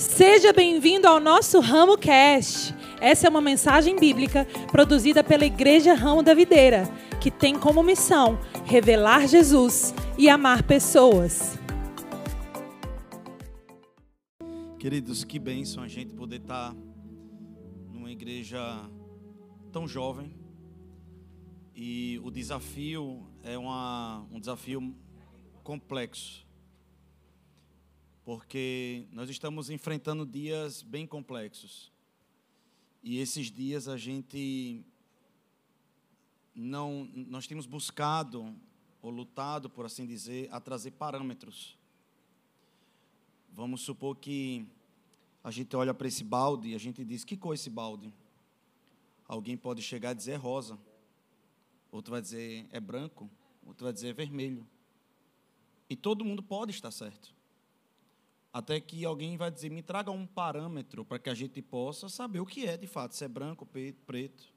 [0.00, 2.74] Seja bem-vindo ao nosso Ramo Cast.
[3.02, 6.84] Essa é uma mensagem bíblica produzida pela Igreja Ramo da Videira,
[7.20, 11.58] que tem como missão revelar Jesus e amar pessoas.
[14.78, 16.74] Queridos, que bênção a gente poder estar
[17.92, 18.58] numa igreja
[19.70, 20.34] tão jovem.
[21.76, 24.96] E o desafio é uma, um desafio
[25.62, 26.48] complexo
[28.30, 31.90] porque nós estamos enfrentando dias bem complexos.
[33.02, 34.84] E esses dias a gente
[36.54, 38.54] não nós temos buscado
[39.02, 41.76] ou lutado, por assim dizer, a trazer parâmetros.
[43.52, 44.64] Vamos supor que
[45.42, 48.14] a gente olha para esse balde e a gente diz: "Que cor é esse balde?"
[49.26, 50.78] Alguém pode chegar e dizer é rosa.
[51.90, 53.28] Outro vai dizer é branco,
[53.66, 54.64] outro vai dizer é vermelho.
[55.88, 57.39] E todo mundo pode estar certo.
[58.52, 62.40] Até que alguém vai dizer, me traga um parâmetro para que a gente possa saber
[62.40, 63.66] o que é de fato, se é branco,
[64.06, 64.52] preto.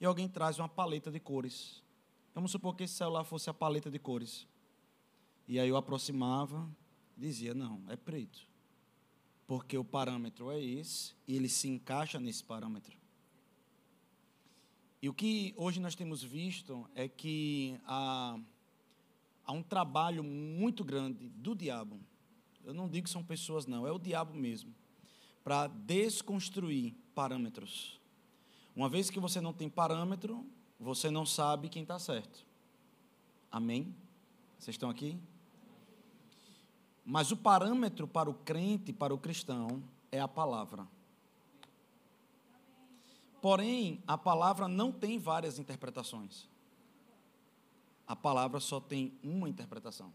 [0.00, 1.82] E alguém traz uma paleta de cores.
[2.34, 4.46] Vamos supor que esse celular fosse a paleta de cores.
[5.48, 6.68] E aí eu aproximava,
[7.16, 8.46] dizia, não, é preto.
[9.46, 12.96] Porque o parâmetro é esse, e ele se encaixa nesse parâmetro.
[15.02, 18.38] E o que hoje nós temos visto é que há,
[19.44, 22.00] há um trabalho muito grande do diabo
[22.66, 24.74] eu não digo que são pessoas, não, é o diabo mesmo,
[25.44, 28.00] para desconstruir parâmetros.
[28.74, 30.44] Uma vez que você não tem parâmetro,
[30.78, 32.44] você não sabe quem está certo.
[33.50, 33.94] Amém?
[34.58, 35.16] Vocês estão aqui?
[37.04, 40.88] Mas o parâmetro para o crente, para o cristão, é a palavra.
[43.40, 46.48] Porém, a palavra não tem várias interpretações.
[48.08, 50.12] A palavra só tem uma interpretação.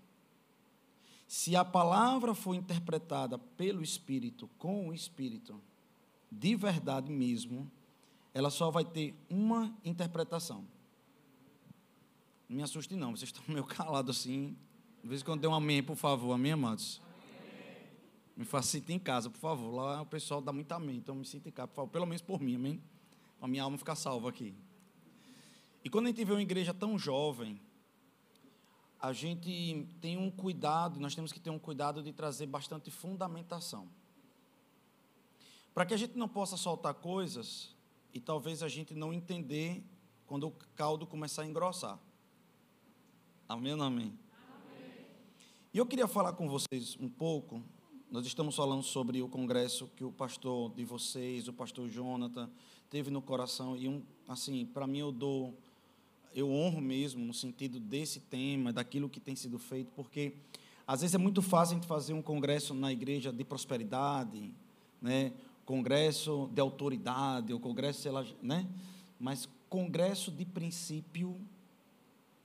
[1.32, 5.62] Se a palavra for interpretada pelo Espírito, com o Espírito,
[6.30, 7.72] de verdade mesmo,
[8.34, 10.68] ela só vai ter uma interpretação.
[12.50, 14.58] Não me assuste não, vocês estão meio calados assim.
[15.02, 17.02] De vez em quando dê um amém, por favor, amém, amados?
[17.02, 17.78] Amém.
[18.36, 19.74] Me facilite em casa, por favor.
[19.74, 22.22] Lá o pessoal dá muito amém, então me sinta em casa, por favor, pelo menos
[22.22, 22.84] por mim, amém?
[23.40, 24.54] Para minha alma ficar salva aqui.
[25.82, 27.58] E quando a gente vê uma igreja tão jovem,
[29.02, 33.90] a gente tem um cuidado, nós temos que ter um cuidado de trazer bastante fundamentação.
[35.74, 37.76] Para que a gente não possa soltar coisas
[38.14, 39.84] e talvez a gente não entender
[40.28, 41.98] quando o caldo começar a engrossar.
[43.50, 43.86] Amém amém?
[43.88, 44.18] amém?
[45.74, 47.64] E eu queria falar com vocês um pouco.
[48.12, 52.52] Nós estamos falando sobre o congresso que o pastor de vocês, o pastor Jonathan,
[52.90, 53.76] teve no coração.
[53.76, 55.58] E, um, assim, para mim, eu dou
[56.34, 60.34] eu honro mesmo no sentido desse tema, daquilo que tem sido feito, porque
[60.88, 64.54] às vezes é muito fácil a gente fazer um congresso na igreja de prosperidade,
[65.02, 65.32] né?
[65.66, 68.68] congresso de autoridade, ou congresso, sei lá, né?
[69.20, 71.40] mas congresso de princípio,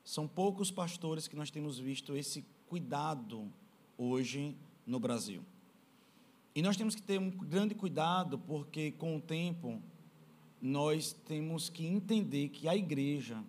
[0.04, 3.50] são poucos pastores que nós temos visto esse cuidado
[3.98, 4.54] hoje
[4.86, 5.42] no Brasil.
[6.54, 9.82] E nós temos que ter um grande cuidado, porque com o tempo
[10.62, 13.42] nós temos que entender que a igreja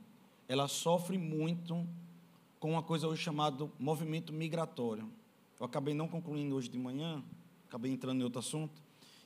[0.48, 1.88] ela sofre muito
[2.60, 5.12] com uma coisa hoje chamada movimento migratório.
[5.60, 7.24] Eu acabei não concluindo hoje de manhã,
[7.68, 8.82] acabei entrando em outro assunto.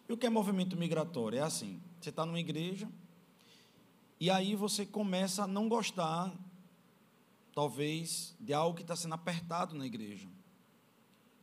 [0.07, 1.39] E o que é movimento migratório?
[1.39, 2.89] É assim: você está numa igreja,
[4.19, 6.33] e aí você começa a não gostar,
[7.53, 10.27] talvez, de algo que está sendo apertado na igreja.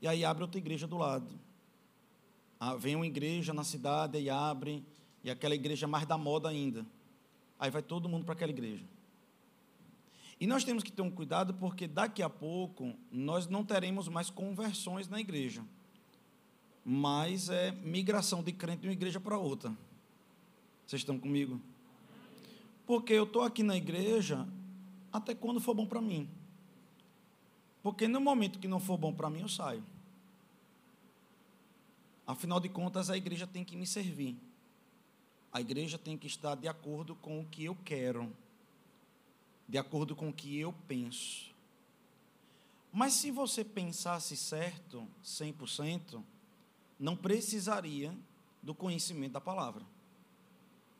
[0.01, 1.39] E aí abre outra igreja do lado.
[2.59, 4.85] Ah, vem uma igreja na cidade e abre,
[5.23, 6.85] e aquela igreja é mais da moda ainda.
[7.59, 8.85] Aí vai todo mundo para aquela igreja.
[10.41, 14.31] E nós temos que ter um cuidado porque daqui a pouco nós não teremos mais
[14.31, 15.65] conversões na igreja,
[16.85, 19.71] mas é migração de crente de uma igreja para outra.
[20.87, 21.61] Vocês estão comigo?
[22.87, 24.47] Porque eu estou aqui na igreja
[25.13, 26.29] até quando for bom para mim.
[27.83, 29.83] Porque no momento que não for bom para mim, eu saio.
[32.27, 34.37] Afinal de contas, a igreja tem que me servir.
[35.53, 38.33] A igreja tem que estar de acordo com o que eu quero
[39.69, 41.55] de acordo com o que eu penso.
[42.93, 46.23] Mas se você pensasse certo, 100%,
[46.99, 48.17] não precisaria
[48.63, 49.85] do conhecimento da palavra.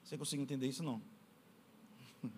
[0.05, 1.01] Você consegue entender isso não?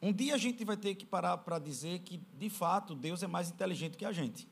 [0.00, 3.26] Um dia a gente vai ter que parar para dizer que, de fato, Deus é
[3.26, 4.48] mais inteligente que a gente.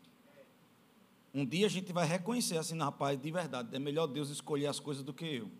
[1.32, 4.80] Um dia a gente vai reconhecer assim, rapaz, de verdade, é melhor Deus escolher as
[4.80, 5.50] coisas do que eu.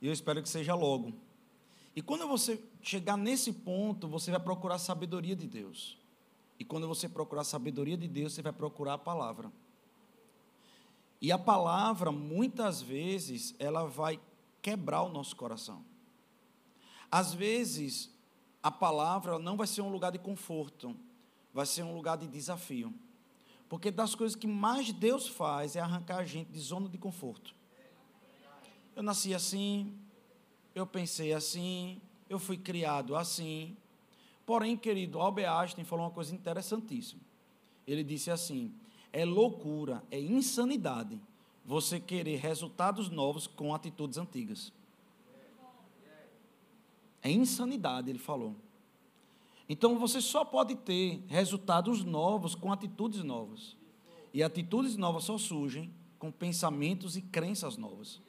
[0.00, 1.12] E eu espero que seja logo.
[1.94, 5.98] E quando você chegar nesse ponto, você vai procurar a sabedoria de Deus.
[6.58, 9.52] E quando você procurar sabedoria de Deus, você vai procurar a palavra.
[11.20, 14.18] E a palavra, muitas vezes, ela vai
[14.60, 15.84] quebrar o nosso coração.
[17.10, 18.10] Às vezes,
[18.62, 20.96] a palavra não vai ser um lugar de conforto,
[21.52, 22.94] vai ser um lugar de desafio.
[23.68, 27.54] Porque das coisas que mais Deus faz é arrancar a gente de zona de conforto.
[28.94, 29.98] Eu nasci assim,
[30.74, 33.76] eu pensei assim, eu fui criado assim.
[34.46, 37.20] Porém, querido, Albert Einstein falou uma coisa interessantíssima.
[37.86, 38.72] Ele disse assim:
[39.12, 41.20] é loucura, é insanidade
[41.64, 44.72] você querer resultados novos com atitudes antigas.
[47.22, 48.56] É insanidade, ele falou.
[49.68, 53.76] Então você só pode ter resultados novos com atitudes novas.
[54.34, 58.20] E atitudes novas só surgem com pensamentos e crenças novas.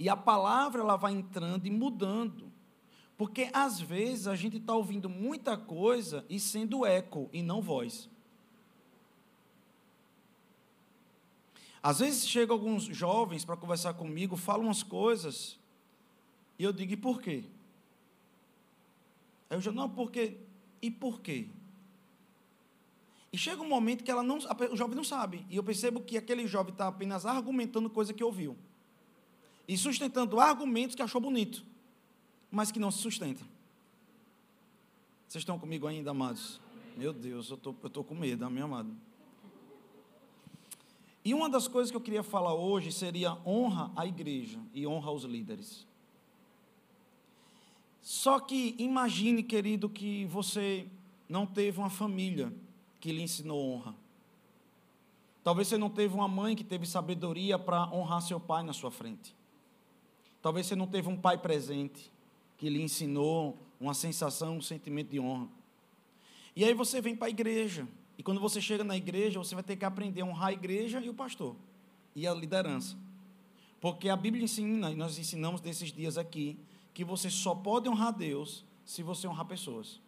[0.00, 2.50] E a palavra ela vai entrando e mudando.
[3.18, 8.08] Porque às vezes a gente está ouvindo muita coisa e sendo eco e não voz.
[11.82, 15.58] Às vezes chegam alguns jovens para conversar comigo, falam umas coisas,
[16.58, 17.44] e eu digo, e por quê?
[19.50, 20.38] Aí eu digo, não, porque,
[20.80, 21.46] e por quê?
[23.30, 24.38] E chega um momento que ela não,
[24.70, 28.24] o jovem não sabe, e eu percebo que aquele jovem está apenas argumentando coisa que
[28.24, 28.56] ouviu,
[29.70, 31.64] e sustentando argumentos que achou bonito,
[32.50, 33.44] mas que não se sustenta.
[35.28, 36.60] Vocês estão comigo ainda, amados?
[36.96, 38.90] Meu Deus, eu tô, estou com medo, meu amado.
[41.24, 45.10] E uma das coisas que eu queria falar hoje seria honra à igreja e honra
[45.10, 45.86] aos líderes.
[48.02, 50.88] Só que imagine, querido, que você
[51.28, 52.52] não teve uma família
[52.98, 53.94] que lhe ensinou honra.
[55.44, 58.90] Talvez você não teve uma mãe que teve sabedoria para honrar seu pai na sua
[58.90, 59.38] frente.
[60.42, 62.10] Talvez você não teve um pai presente
[62.56, 65.48] que lhe ensinou uma sensação, um sentimento de honra.
[66.54, 67.86] E aí você vem para a igreja
[68.20, 71.00] e quando você chega na igreja, você vai ter que aprender a honrar a igreja
[71.00, 71.56] e o pastor
[72.14, 72.94] e a liderança.
[73.80, 76.58] Porque a Bíblia ensina, e nós ensinamos nesses dias aqui,
[76.92, 80.02] que você só pode honrar Deus se você honrar pessoas.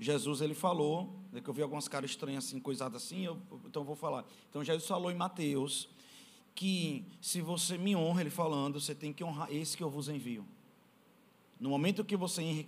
[0.00, 3.82] Jesus ele falou, né, que eu vi algumas caras estranhas assim, coisadas assim, eu, então
[3.82, 4.24] eu vou falar.
[4.50, 5.88] Então Jesus falou em Mateus
[6.54, 10.08] que se você me honra, ele falando, você tem que honrar esse que eu vos
[10.08, 10.46] envio.
[11.58, 12.66] No momento que você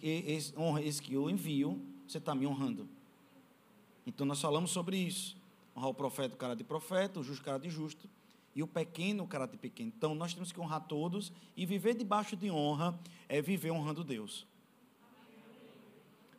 [0.56, 2.88] honra esse que eu envio, você está me honrando.
[4.06, 5.37] Então nós falamos sobre isso.
[5.77, 8.09] Honrar o profeta, o cara de profeta, o justo, o cara de justo,
[8.55, 9.93] e o pequeno, o cara de pequeno.
[9.94, 12.99] Então nós temos que honrar todos, e viver debaixo de honra
[13.29, 14.47] é viver honrando Deus.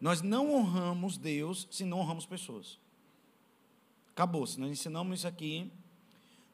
[0.01, 2.79] Nós não honramos Deus se não honramos pessoas.
[4.11, 4.45] Acabou.
[4.47, 5.71] Se nós ensinamos isso aqui,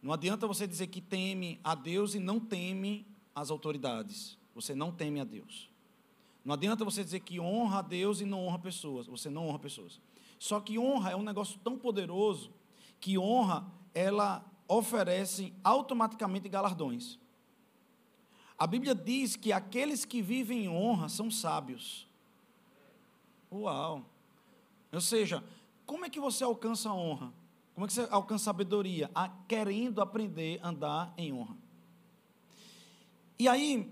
[0.04, 4.38] não adianta você dizer que teme a Deus e não teme as autoridades.
[4.54, 5.72] Você não teme a Deus.
[6.44, 9.08] Não adianta você dizer que honra a Deus e não honra pessoas.
[9.08, 10.02] Você não honra pessoas.
[10.38, 12.52] Só que honra é um negócio tão poderoso
[13.00, 17.18] que honra ela oferece automaticamente galardões.
[18.60, 22.06] A Bíblia diz que aqueles que vivem em honra são sábios.
[23.50, 24.04] Uau!
[24.92, 25.42] Ou seja,
[25.86, 27.32] como é que você alcança a honra?
[27.74, 29.10] Como é que você alcança sabedoria?
[29.16, 31.58] A, querendo aprender a andar em honra.
[33.40, 33.92] E aí,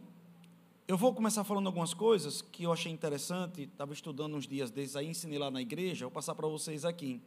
[0.87, 4.95] eu vou começar falando algumas coisas que eu achei interessante, estava estudando uns dias desses
[4.95, 7.21] aí, ensinei lá na igreja, vou passar para vocês aqui.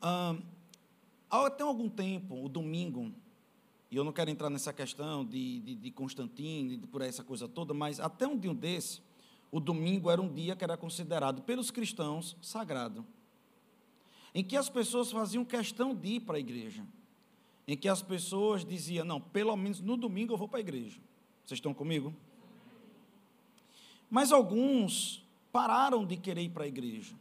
[0.00, 0.36] Ah,
[1.30, 3.12] até algum tempo, o domingo,
[3.90, 7.46] e eu não quero entrar nessa questão de, de, de Constantino, de por essa coisa
[7.46, 9.00] toda, mas até um dia desse,
[9.52, 13.06] o domingo era um dia que era considerado pelos cristãos sagrado,
[14.34, 16.84] em que as pessoas faziam questão de ir para a igreja,
[17.68, 21.00] em que as pessoas diziam, não, pelo menos no domingo eu vou para a igreja.
[21.44, 22.12] Vocês estão comigo?
[24.10, 27.14] Mas alguns pararam de querer ir para a igreja.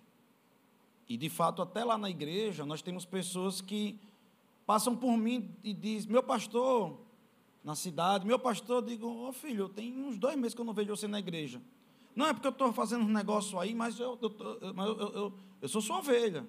[1.08, 4.00] E, de fato, até lá na igreja, nós temos pessoas que
[4.66, 6.98] passam por mim e dizem: Meu pastor,
[7.64, 10.74] na cidade, meu pastor, digo: Ô oh, filho, tem uns dois meses que eu não
[10.74, 11.62] vejo você na igreja.
[12.16, 15.68] Não é porque eu estou fazendo um negócio aí, mas eu, eu, eu, eu, eu
[15.68, 16.48] sou sua ovelha.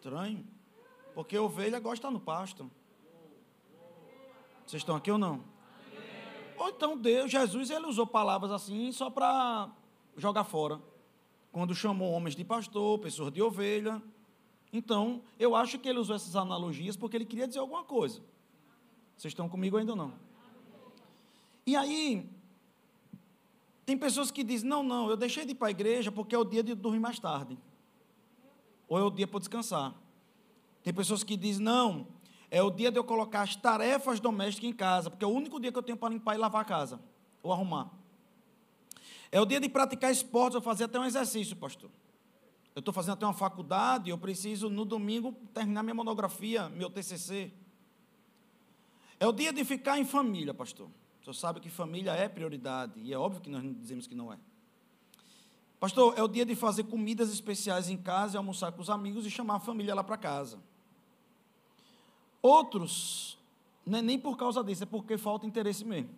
[0.00, 0.46] Estranho.
[1.14, 2.70] Porque ovelha gosta no pasto.
[4.66, 5.44] Vocês estão aqui ou não?
[6.56, 9.70] Ou então Deus, Jesus, ele usou palavras assim só para
[10.16, 10.80] jogar fora.
[11.52, 14.02] Quando chamou homens de pastor, pessoas de ovelha.
[14.72, 18.22] Então, eu acho que ele usou essas analogias porque ele queria dizer alguma coisa.
[19.18, 20.14] Vocês estão comigo ainda ou não?
[21.66, 22.26] E aí,
[23.84, 26.38] tem pessoas que dizem: não, não, eu deixei de ir para a igreja porque é
[26.38, 27.58] o dia de dormir mais tarde.
[28.90, 29.94] Ou é o dia para descansar.
[30.82, 32.08] Tem pessoas que dizem: não,
[32.50, 35.60] é o dia de eu colocar as tarefas domésticas em casa, porque é o único
[35.60, 37.00] dia que eu tenho para limpar e lavar a casa,
[37.40, 37.88] ou arrumar.
[39.30, 41.88] É o dia de praticar esportes ou fazer até um exercício, pastor.
[42.74, 47.52] Eu estou fazendo até uma faculdade, eu preciso no domingo terminar minha monografia, meu TCC.
[49.20, 50.88] É o dia de ficar em família, pastor.
[51.20, 54.32] O senhor sabe que família é prioridade, e é óbvio que nós dizemos que não
[54.32, 54.38] é.
[55.80, 59.24] Pastor, é o dia de fazer comidas especiais em casa, e almoçar com os amigos
[59.24, 60.58] e chamar a família lá para casa.
[62.42, 63.38] Outros,
[63.86, 66.10] não é nem por causa disso, é porque falta interesse mesmo.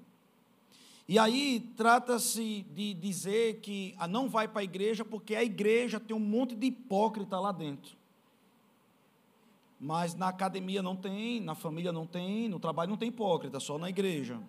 [1.09, 6.17] E aí trata-se de dizer que não vai para a igreja porque a igreja tem
[6.17, 7.97] um monte de hipócrita lá dentro.
[9.79, 13.79] Mas na academia não tem, na família não tem, no trabalho não tem hipócrita, só
[13.79, 14.41] na igreja.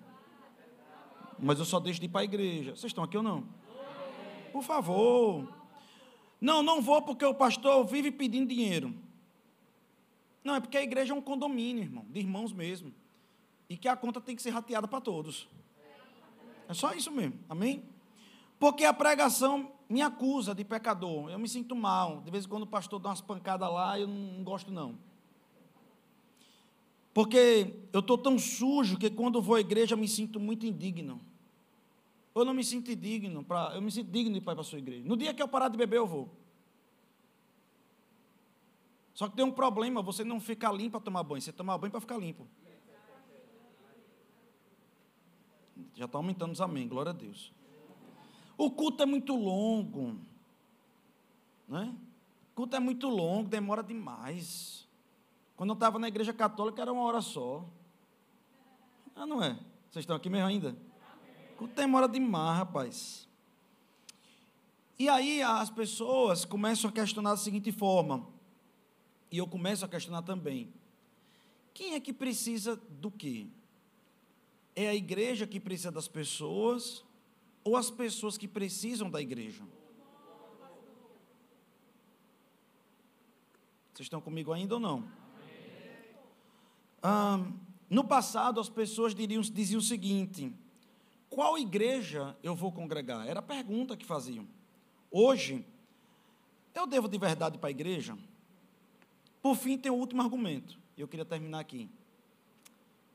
[1.38, 2.72] Mas eu só deixo de ir para a igreja.
[2.72, 3.43] Vocês estão aqui ou não?
[4.54, 5.52] Por favor.
[6.40, 8.94] Não, não vou porque o pastor vive pedindo dinheiro.
[10.44, 12.94] Não, é porque a igreja é um condomínio, irmão, de irmãos mesmo.
[13.68, 15.48] E que a conta tem que ser rateada para todos.
[16.70, 17.84] É só isso mesmo, amém?
[18.60, 21.30] Porque a pregação me acusa de pecador.
[21.30, 22.22] Eu me sinto mal.
[22.22, 24.98] De vez em quando o pastor dá umas pancadas lá, eu não gosto, não.
[27.12, 31.20] Porque eu estou tão sujo que quando vou à igreja me sinto muito indigno.
[32.36, 34.80] Eu não me sinto indigno, pra, eu me sinto digno de ir para a sua
[34.80, 35.08] igreja.
[35.08, 36.30] No dia que eu parar de beber, eu vou.
[39.13, 41.92] Só que tem um problema, você não fica limpo para tomar banho, você toma banho
[41.92, 42.48] para ficar limpo.
[45.94, 47.54] Já está aumentando os amém, glória a Deus.
[48.58, 50.20] O culto é muito longo.
[51.68, 51.96] Né?
[52.52, 54.88] O culto é muito longo, demora demais.
[55.56, 57.63] Quando eu estava na igreja católica era uma hora só.
[59.16, 59.54] Ah, não é?
[59.92, 60.75] Vocês estão aqui mesmo ainda?
[61.63, 63.29] O culto demora demais, rapaz.
[65.00, 68.27] E aí as pessoas começam a questionar da seguinte forma,
[69.32, 70.74] e eu começo a questionar também:
[71.74, 73.48] quem é que precisa do quê?
[74.75, 77.05] É a igreja que precisa das pessoas
[77.63, 79.63] ou as pessoas que precisam da igreja?
[83.93, 85.08] Vocês estão comigo ainda ou não?
[87.01, 87.39] Ah,
[87.89, 90.53] no passado, as pessoas diriam, diziam o seguinte:
[91.34, 93.28] qual igreja eu vou congregar?
[93.28, 94.48] Era a pergunta que faziam.
[95.12, 95.66] Hoje,
[96.74, 98.18] eu devo de verdade para a igreja?
[99.42, 100.80] Por fim, tem o último argumento.
[100.98, 101.90] Eu queria terminar aqui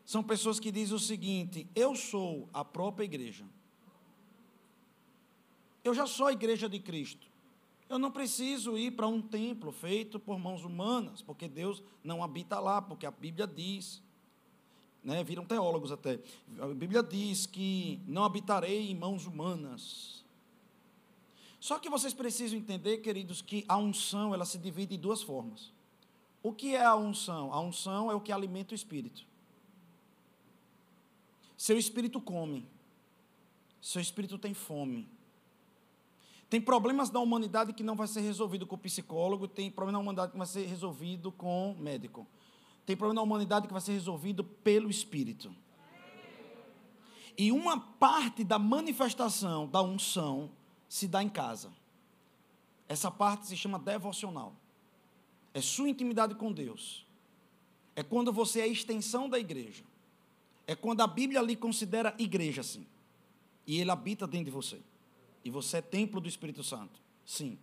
[0.09, 3.45] são pessoas que dizem o seguinte: eu sou a própria igreja.
[5.85, 7.27] Eu já sou a igreja de Cristo.
[7.91, 12.59] Eu não preciso ir para um templo feito por mãos humanas, porque Deus não habita
[12.59, 14.03] lá, porque a Bíblia diz,
[15.03, 16.19] né, viram teólogos até,
[16.61, 20.25] a Bíblia diz que não habitarei em mãos humanas.
[21.61, 25.73] Só que vocês precisam entender, queridos, que a unção ela se divide em duas formas.
[26.43, 27.53] O que é a unção?
[27.53, 29.25] A unção é o que alimenta o espírito.
[31.57, 32.65] Seu espírito come.
[33.81, 35.09] Seu espírito tem fome.
[36.49, 40.33] Tem problemas da humanidade que não vai ser resolvido com psicólogo, tem problema da humanidade
[40.33, 42.27] que vai ser resolvido com médico.
[42.89, 45.55] Tem problema da humanidade que vai ser resolvido pelo espírito.
[47.37, 50.51] E uma parte da manifestação da unção
[50.89, 51.71] se dá em casa.
[52.89, 54.55] Essa parte se chama devocional.
[55.53, 57.05] É sua intimidade com Deus.
[57.95, 59.85] É quando você é a extensão da igreja
[60.67, 62.87] é quando a Bíblia lhe considera igreja, sim.
[63.67, 64.79] E ele habita dentro de você.
[65.45, 67.01] E você é templo do Espírito Santo.
[67.25, 67.59] Sim.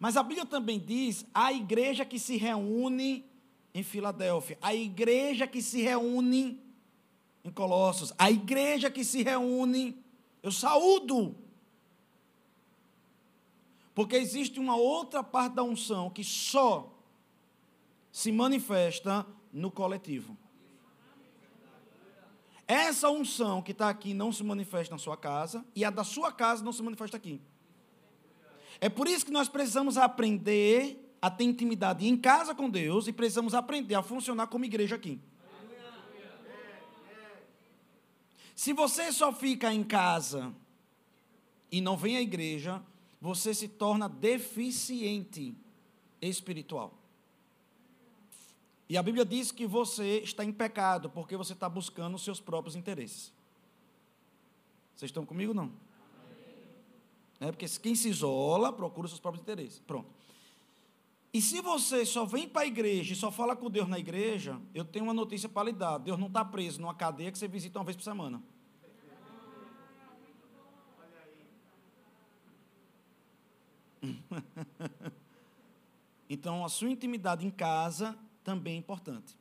[0.00, 3.24] Mas a Bíblia também diz a igreja que se reúne
[3.74, 6.60] em Filadélfia, a igreja que se reúne
[7.44, 9.96] em Colossos, a igreja que se reúne,
[10.42, 11.34] eu saúdo.
[13.94, 16.92] Porque existe uma outra parte da unção que só
[18.10, 20.36] se manifesta no coletivo.
[22.66, 26.32] Essa unção que está aqui não se manifesta na sua casa e a da sua
[26.32, 27.40] casa não se manifesta aqui.
[28.80, 33.12] É por isso que nós precisamos aprender a ter intimidade em casa com Deus e
[33.12, 35.20] precisamos aprender a funcionar como igreja aqui.
[38.56, 40.52] Se você só fica em casa
[41.70, 42.82] e não vem à igreja,
[43.20, 45.54] você se torna deficiente
[46.20, 46.92] espiritual.
[48.88, 52.40] E a Bíblia diz que você está em pecado porque você está buscando os seus
[52.40, 53.32] próprios interesses.
[54.96, 55.72] Vocês estão comigo não?
[57.38, 59.80] É porque quem se isola procura os seus próprios interesses.
[59.86, 60.21] Pronto.
[61.32, 64.60] E se você só vem para a igreja e só fala com Deus na igreja,
[64.74, 65.96] eu tenho uma notícia para lhe dar.
[65.96, 68.42] Deus não está preso numa cadeia que você visita uma vez por semana.
[76.28, 79.34] então, a sua intimidade em casa também é importante.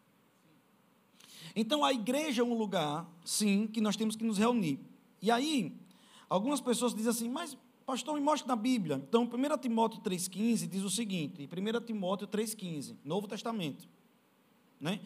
[1.53, 4.79] Então, a igreja é um lugar, sim, que nós temos que nos reunir.
[5.21, 5.75] E aí,
[6.29, 7.57] algumas pessoas dizem assim, mas,
[7.91, 8.95] Pastor, me mostre na Bíblia.
[9.05, 13.85] Então, 1 Timóteo 3,15 diz o seguinte: 1 Timóteo 3,15, Novo Testamento.
[14.79, 15.01] Né?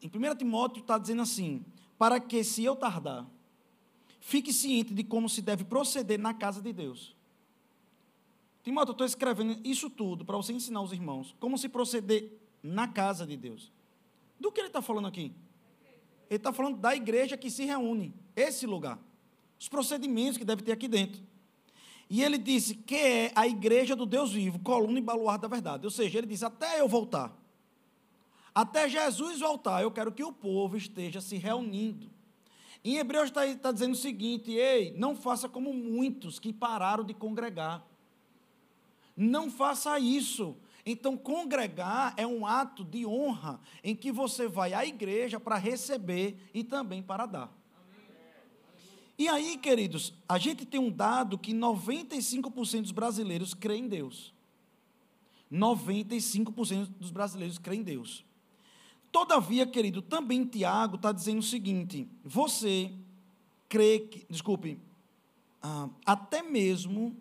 [0.00, 1.64] Em 1 Timóteo está dizendo assim:
[1.98, 3.26] para que, se eu tardar,
[4.20, 7.12] fique ciente de como se deve proceder na casa de Deus.
[8.62, 12.86] Timóteo, eu estou escrevendo isso tudo para você ensinar os irmãos como se proceder na
[12.86, 13.72] casa de Deus.
[14.38, 15.32] Do que ele está falando aqui?
[16.30, 18.96] Ele está falando da igreja que se reúne, esse lugar.
[19.58, 21.31] Os procedimentos que deve ter aqui dentro.
[22.12, 25.86] E ele disse que é a igreja do Deus vivo, coluna e baluarte da verdade.
[25.86, 27.34] Ou seja, ele disse: até eu voltar,
[28.54, 32.10] até Jesus voltar, eu quero que o povo esteja se reunindo.
[32.84, 37.14] Em Hebreus está tá dizendo o seguinte: ei, não faça como muitos que pararam de
[37.14, 37.82] congregar.
[39.16, 40.54] Não faça isso.
[40.84, 46.36] Então, congregar é um ato de honra em que você vai à igreja para receber
[46.52, 47.61] e também para dar.
[49.18, 54.32] E aí, queridos, a gente tem um dado que 95% dos brasileiros creem em Deus.
[55.52, 58.24] 95% dos brasileiros creem em Deus.
[59.10, 62.90] Todavia, querido, também Tiago está dizendo o seguinte: você
[63.68, 64.78] crê que, desculpe,
[65.62, 67.14] ah, até mesmo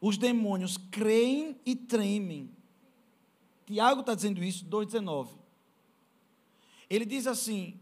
[0.00, 2.50] os demônios creem e tremem.
[3.66, 5.30] Tiago está dizendo isso, 2,19.
[6.90, 7.80] Ele diz assim: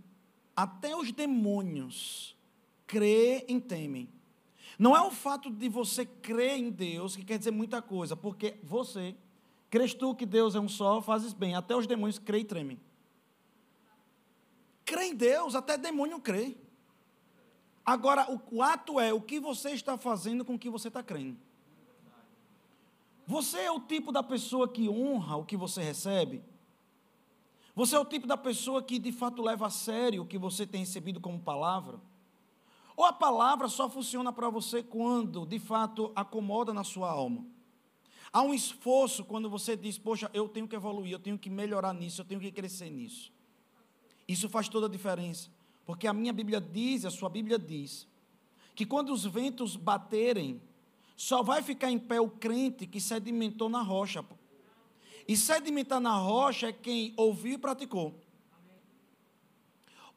[0.54, 2.31] até os demônios
[2.92, 4.08] creem e temem.
[4.78, 8.58] Não é o fato de você crer em Deus que quer dizer muita coisa, porque
[8.62, 9.16] você,
[9.70, 11.54] crês tu que Deus é um só, fazes bem.
[11.54, 12.80] Até os demônios creem e tremem.
[14.84, 16.54] Crê em Deus, até demônio crê.
[17.82, 21.02] Agora, o, o ato é o que você está fazendo com o que você está
[21.02, 21.38] crendo.
[23.26, 26.42] Você é o tipo da pessoa que honra o que você recebe?
[27.74, 30.66] Você é o tipo da pessoa que de fato leva a sério o que você
[30.66, 31.98] tem recebido como palavra?
[32.96, 37.44] Ou a palavra só funciona para você quando de fato acomoda na sua alma?
[38.32, 41.92] Há um esforço quando você diz, poxa, eu tenho que evoluir, eu tenho que melhorar
[41.92, 43.30] nisso, eu tenho que crescer nisso.
[44.26, 45.50] Isso faz toda a diferença,
[45.84, 48.06] porque a minha Bíblia diz, a sua Bíblia diz,
[48.74, 50.62] que quando os ventos baterem,
[51.16, 54.24] só vai ficar em pé o crente que sedimentou na rocha.
[55.28, 58.18] E sedimentar na rocha é quem ouviu e praticou.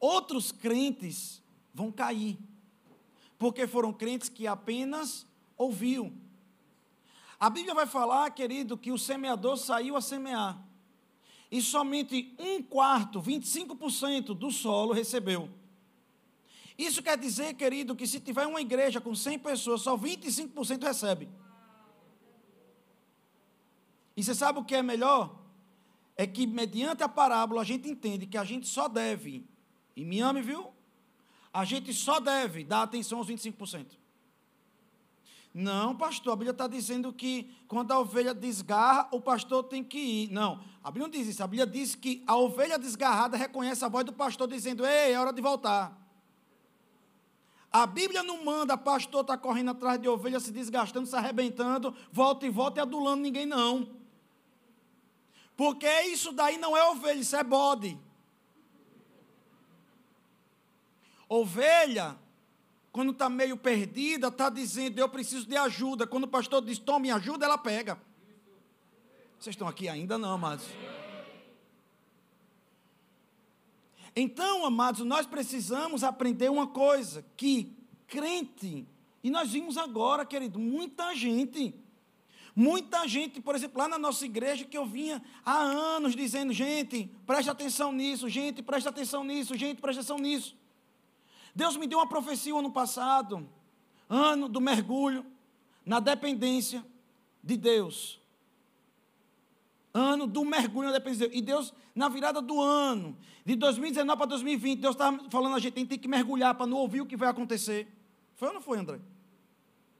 [0.00, 2.38] Outros crentes vão cair,
[3.38, 6.12] porque foram crentes que apenas ouviu.
[7.38, 10.62] A Bíblia vai falar, querido, que o semeador saiu a semear.
[11.50, 15.50] E somente um quarto, 25% do solo recebeu.
[16.78, 21.28] Isso quer dizer, querido, que se tiver uma igreja com 100 pessoas, só 25% recebe.
[24.16, 25.38] E você sabe o que é melhor?
[26.16, 29.46] É que, mediante a parábola, a gente entende que a gente só deve,
[29.94, 30.72] e me ame, viu?
[31.56, 33.96] A gente só deve dar atenção aos 25%.
[35.54, 39.96] Não, pastor, a Bíblia está dizendo que quando a ovelha desgarra, o pastor tem que
[39.96, 40.30] ir.
[40.30, 41.42] Não, a Bíblia não diz isso.
[41.42, 45.18] A Bíblia diz que a ovelha desgarrada reconhece a voz do pastor dizendo: Ei, é
[45.18, 45.98] hora de voltar.
[47.72, 51.96] A Bíblia não manda pastor estar tá correndo atrás de ovelha, se desgastando, se arrebentando,
[52.12, 53.96] volta e volta e adulando ninguém, não.
[55.56, 57.98] Porque isso daí não é ovelha, isso é bode.
[61.28, 62.16] Ovelha,
[62.92, 66.06] quando está meio perdida, está dizendo, eu preciso de ajuda.
[66.06, 68.00] Quando o pastor diz, tome ajuda, ela pega.
[69.38, 70.66] Vocês estão aqui ainda não, amados?
[74.14, 78.86] Então, amados, nós precisamos aprender uma coisa: que crente,
[79.22, 81.74] e nós vimos agora, querido, muita gente,
[82.54, 87.10] muita gente, por exemplo, lá na nossa igreja, que eu vinha há anos dizendo: gente,
[87.26, 90.56] preste atenção nisso, gente, preste atenção nisso, gente, preste atenção nisso.
[91.56, 93.48] Deus me deu uma profecia ano passado,
[94.08, 95.26] ano do mergulho
[95.84, 96.84] na dependência
[97.42, 98.20] de Deus
[99.96, 101.30] ano do mergulho na dependência.
[101.32, 105.86] E Deus, na virada do ano, de 2019 para 2020, Deus estava falando a gente
[105.86, 107.88] tem que mergulhar para não ouvir o que vai acontecer.
[108.36, 109.00] Foi ou não foi, André?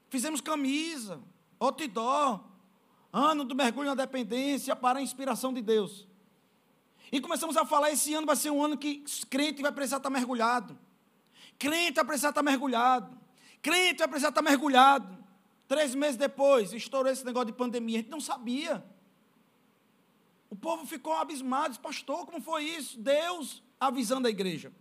[0.09, 1.19] Fizemos camisa,
[1.59, 2.41] outdoor,
[3.11, 6.07] ano do mergulho na dependência para a inspiração de Deus.
[7.11, 10.09] E começamos a falar, esse ano vai ser um ano que crente vai precisar estar
[10.09, 10.77] mergulhado.
[11.57, 13.17] Crente vai precisar estar mergulhado.
[13.61, 15.17] Crente vai precisar estar mergulhado.
[15.67, 17.99] Três meses depois, estourou esse negócio de pandemia.
[17.99, 18.85] A gente não sabia.
[20.49, 22.97] O povo ficou abismado, pastor, como foi isso?
[22.99, 24.71] Deus avisando a igreja.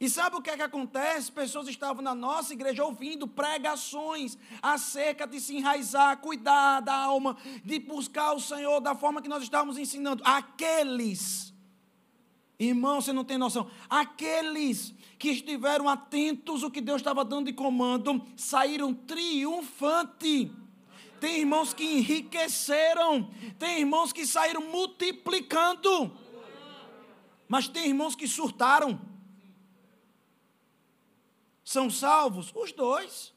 [0.00, 1.30] E sabe o que é que acontece?
[1.30, 7.80] Pessoas estavam na nossa igreja ouvindo pregações acerca de se enraizar, cuidar da alma, de
[7.80, 10.22] buscar o Senhor da forma que nós estávamos ensinando.
[10.24, 11.52] Aqueles
[12.60, 13.70] Irmão, você não tem noção.
[13.88, 20.50] Aqueles que estiveram atentos ao que Deus estava dando de comando saíram triunfantes.
[21.20, 23.28] Tem irmãos que enriqueceram.
[23.58, 26.12] Tem irmãos que saíram multiplicando.
[27.48, 29.00] Mas tem irmãos que surtaram.
[31.64, 32.52] São salvos?
[32.54, 33.34] Os dois.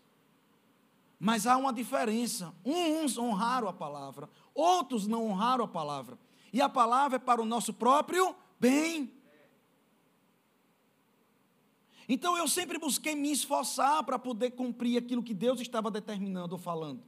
[1.19, 2.53] Mas há uma diferença.
[2.63, 6.17] Uns honraram a palavra, outros não honraram a palavra.
[6.53, 9.11] E a palavra é para o nosso próprio bem.
[12.07, 16.59] Então eu sempre busquei me esforçar para poder cumprir aquilo que Deus estava determinando ou
[16.59, 17.03] falando.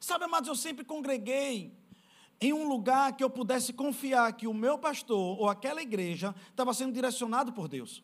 [0.00, 1.72] Sabe, amados, eu sempre congreguei
[2.40, 6.74] em um lugar que eu pudesse confiar que o meu pastor ou aquela igreja estava
[6.74, 8.02] sendo direcionado por Deus.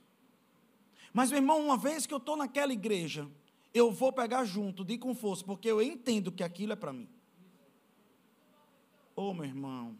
[1.12, 3.28] Mas, meu irmão, uma vez que eu estou naquela igreja,
[3.74, 7.08] eu vou pegar junto, de com força, porque eu entendo que aquilo é para mim.
[9.16, 9.96] Ô, oh, meu irmão,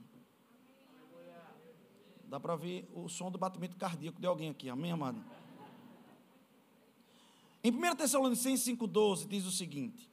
[2.30, 4.70] Dá para ver o som do batimento cardíaco de alguém aqui.
[4.70, 5.20] Amém, amado?
[7.62, 10.10] Em 1 Tessalonicenses 5,12 diz o seguinte: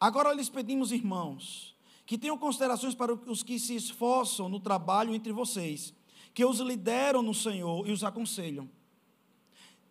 [0.00, 5.32] Agora lhes pedimos, irmãos, que tenham considerações para os que se esforçam no trabalho entre
[5.32, 5.92] vocês,
[6.32, 8.68] que os lideram no Senhor e os aconselham.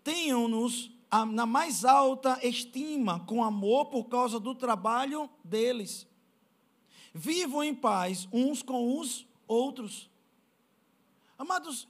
[0.03, 0.91] Tenham-nos
[1.31, 6.07] na mais alta estima, com amor por causa do trabalho deles.
[7.13, 10.09] Vivam em paz uns com os outros.
[11.37, 11.87] Amados,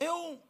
[0.00, 0.40] eu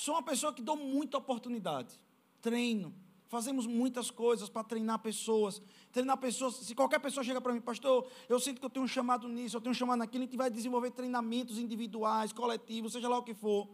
[0.00, 1.94] sou uma pessoa que dou muita oportunidade.
[2.40, 2.94] Treino.
[3.28, 5.62] Fazemos muitas coisas para treinar pessoas.
[5.92, 6.56] Treinar pessoas.
[6.56, 9.56] Se qualquer pessoa chega para mim, pastor, eu sinto que eu tenho um chamado nisso,
[9.56, 13.22] eu tenho um chamado naquilo, a gente vai desenvolver treinamentos individuais, coletivos, seja lá o
[13.22, 13.68] que for.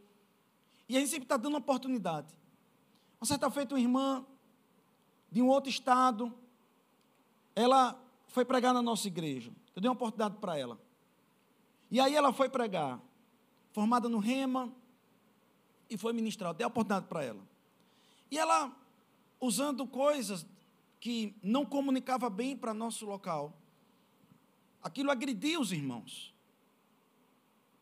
[0.89, 2.35] E a gente sempre está dando oportunidade.
[3.21, 4.27] Uma certa feita, uma irmã
[5.31, 6.33] de um outro estado,
[7.55, 9.53] ela foi pregar na nossa igreja.
[9.75, 10.79] Eu dei uma oportunidade para ela.
[11.91, 13.01] E aí ela foi pregar,
[13.73, 14.73] formada no Rema,
[15.89, 16.51] e foi ministrar.
[16.51, 17.43] Eu dei a oportunidade para ela.
[18.31, 18.75] E ela,
[19.41, 20.47] usando coisas
[21.01, 23.57] que não comunicava bem para nosso local,
[24.83, 26.35] aquilo agredia os irmãos.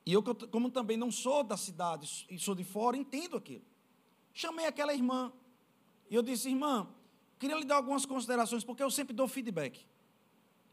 [0.07, 3.65] E eu, como também não sou da cidade e sou de fora, entendo aquilo.
[4.35, 5.33] Chamei aquela irmã.
[6.11, 6.87] E eu disse, irmã,
[7.39, 9.87] queria lhe dar algumas considerações, porque eu sempre dou feedback.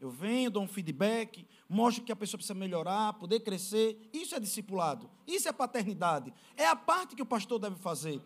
[0.02, 3.96] Eu venho, dou um feedback, mostro que a pessoa precisa melhorar, poder crescer.
[4.12, 5.08] Isso é discipulado.
[5.28, 6.34] Isso é paternidade.
[6.56, 8.20] É a parte que o pastor deve fazer.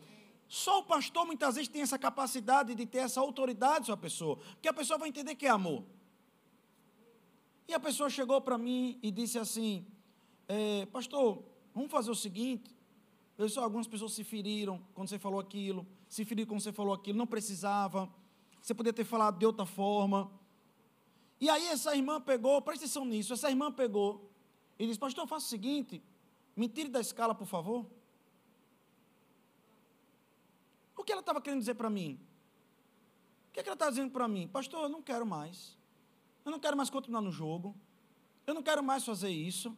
[0.49, 4.37] Só o pastor muitas vezes tem essa capacidade de ter essa autoridade sobre a pessoa,
[4.37, 5.85] porque a pessoa vai entender que é amor.
[7.69, 9.85] E a pessoa chegou para mim e disse assim:
[10.49, 12.75] é, Pastor, vamos fazer o seguinte.
[13.37, 16.95] Eu só algumas pessoas se feriram quando você falou aquilo, se feriram quando você falou
[16.95, 18.09] aquilo, não precisava.
[18.63, 20.31] Você poderia ter falado de outra forma.
[21.41, 24.31] E aí essa irmã pegou, presta atenção nisso, essa irmã pegou
[24.79, 26.03] e disse, pastor, faça o seguinte,
[26.55, 27.87] me tire da escala, por favor.
[30.97, 32.19] O que ela estava querendo dizer para mim?
[33.51, 34.49] O que, é que ela está dizendo para mim?
[34.49, 35.77] Pastor, eu não quero mais.
[36.45, 37.75] Eu não quero mais continuar no jogo.
[38.47, 39.77] Eu não quero mais fazer isso.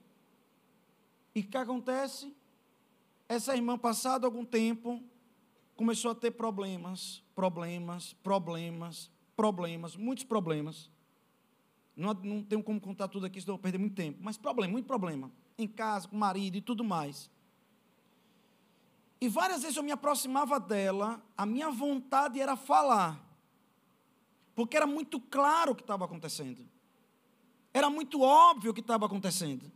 [1.35, 2.35] E o que acontece?
[3.29, 5.03] Essa irmã, passado algum tempo,
[5.77, 10.91] começou a ter problemas, problemas, problemas, problemas, muitos problemas.
[11.99, 14.21] Não, não tenho como contar tudo aqui, senão eu vou perder muito tempo.
[14.23, 15.33] Mas problema, muito problema.
[15.59, 17.29] Em casa, com o marido e tudo mais.
[19.21, 23.21] E várias vezes eu me aproximava dela, a minha vontade era falar.
[24.55, 26.65] Porque era muito claro o que estava acontecendo.
[27.75, 29.71] Era muito óbvio o que estava acontecendo.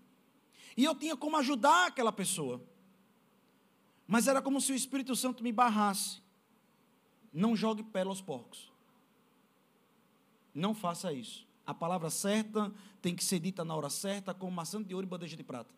[0.76, 2.62] E eu tinha como ajudar aquela pessoa.
[4.06, 6.22] Mas era como se o Espírito Santo me barrasse.
[7.32, 8.70] Não jogue pele aos porcos.
[10.54, 11.50] Não faça isso.
[11.66, 15.09] A palavra certa tem que ser dita na hora certa, como maçã de ouro e
[15.09, 15.72] bandeja de prata.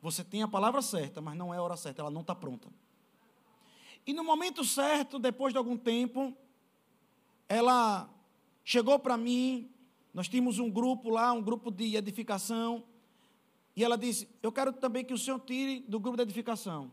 [0.00, 2.68] Você tem a palavra certa, mas não é a hora certa, ela não está pronta.
[4.06, 6.36] E no momento certo, depois de algum tempo,
[7.48, 8.08] ela
[8.62, 9.70] chegou para mim,
[10.12, 12.84] nós tínhamos um grupo lá, um grupo de edificação,
[13.74, 16.92] e ela disse: Eu quero também que o senhor tire do grupo de edificação.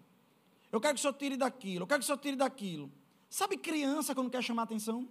[0.72, 2.92] Eu quero que o senhor tire daquilo, eu quero que o senhor tire daquilo.
[3.30, 5.08] Sabe criança quando quer chamar atenção?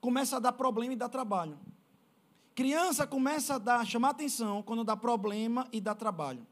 [0.00, 1.58] Começa a dar problema e dá trabalho.
[2.54, 6.46] Criança começa a dar, chamar atenção quando dá problema e dá trabalho.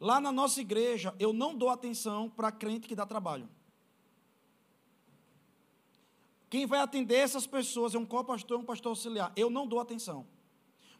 [0.00, 3.48] Lá na nossa igreja, eu não dou atenção para crente que dá trabalho.
[6.48, 9.32] Quem vai atender essas pessoas é um co-pastor, um pastor auxiliar.
[9.36, 10.26] Eu não dou atenção.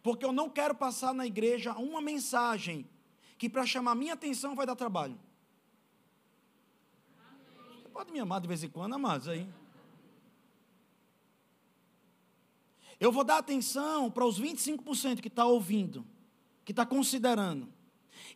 [0.02, 2.88] Porque eu não quero passar na igreja uma mensagem
[3.36, 5.18] que para chamar minha atenção vai dar trabalho.
[7.82, 9.48] Você pode me amar de vez em quando, amados, aí.
[13.00, 16.06] Eu vou dar atenção para os 25% que está ouvindo,
[16.66, 17.72] que está considerando.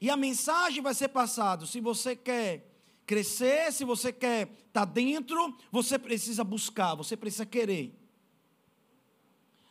[0.00, 1.66] E a mensagem vai ser passada.
[1.66, 2.74] Se você quer
[3.04, 7.94] crescer, se você quer estar tá dentro, você precisa buscar, você precisa querer.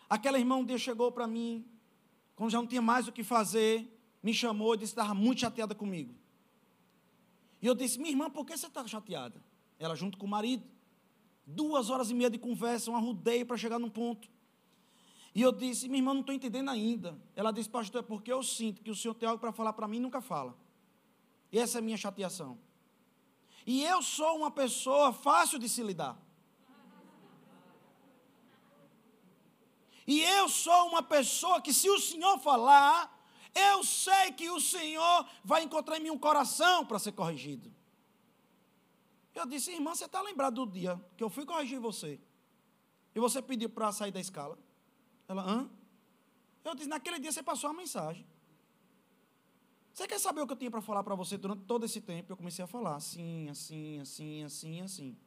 [0.08, 1.66] Aquela irmã um dia chegou para mim,
[2.36, 3.90] quando já não tinha mais o que fazer,
[4.22, 6.14] me chamou e disse que estava muito chateada comigo.
[7.60, 9.42] E eu disse, minha irmã, por que você está chateada?
[9.80, 10.64] Ela junto com o marido.
[11.48, 14.30] Duas horas e meia de conversa, um arrudeio para chegar num ponto.
[15.36, 17.18] E eu disse, minha irmã, não estou entendendo ainda.
[17.36, 19.88] Ela disse, pastor, é porque eu sinto que o senhor tem algo para falar para
[19.88, 20.56] mim e nunca fala.
[21.52, 22.60] E essa é a minha chateação.
[23.66, 26.22] E eu sou uma pessoa fácil de se lidar.
[30.06, 33.10] E eu sou uma pessoa que, se o Senhor falar,
[33.56, 37.74] eu sei que o Senhor vai encontrar em mim um coração para ser corrigido.
[39.34, 42.20] Eu disse, irmã, você está lembrado do dia que eu fui corrigir você?
[43.16, 44.60] E você pediu para sair da escala?
[45.28, 45.70] Ela, hã?
[46.64, 48.26] Eu disse, naquele dia você passou a mensagem.
[49.94, 52.32] Você quer saber o que eu tinha para falar para você durante todo esse tempo?
[52.32, 55.18] Eu comecei a falar assim, assim, assim, assim, assim.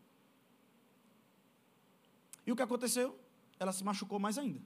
[2.45, 3.19] E o que aconteceu?
[3.61, 4.61] Ela se machucou mais ainda.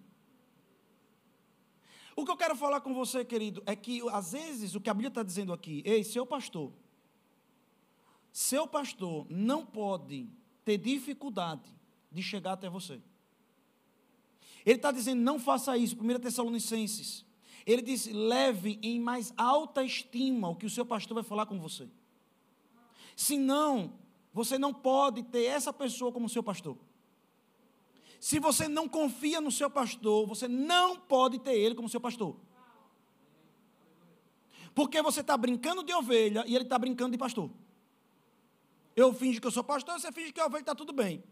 [2.17, 4.95] O que eu quero falar com você, querido, é que às vezes o que a
[4.95, 6.73] Bíblia está dizendo aqui, ei, seu pastor,
[8.33, 10.29] seu pastor não pode
[10.65, 11.71] ter dificuldade
[12.11, 13.01] de chegar até você.
[14.65, 15.97] Ele está dizendo, não faça isso.
[15.97, 17.25] 1 Tessalonicenses.
[17.67, 21.59] Ele diz, leve em mais alta estima o que o seu pastor vai falar com
[21.59, 21.89] você.
[23.15, 23.93] Senão,
[24.33, 26.77] você não pode ter essa pessoa como seu pastor.
[28.19, 32.37] Se você não confia no seu pastor, você não pode ter ele como seu pastor.
[34.75, 37.51] Porque você está brincando de ovelha e ele está brincando de pastor.
[38.95, 41.23] Eu finge que eu sou pastor, você finge que é ovelha, está tudo bem.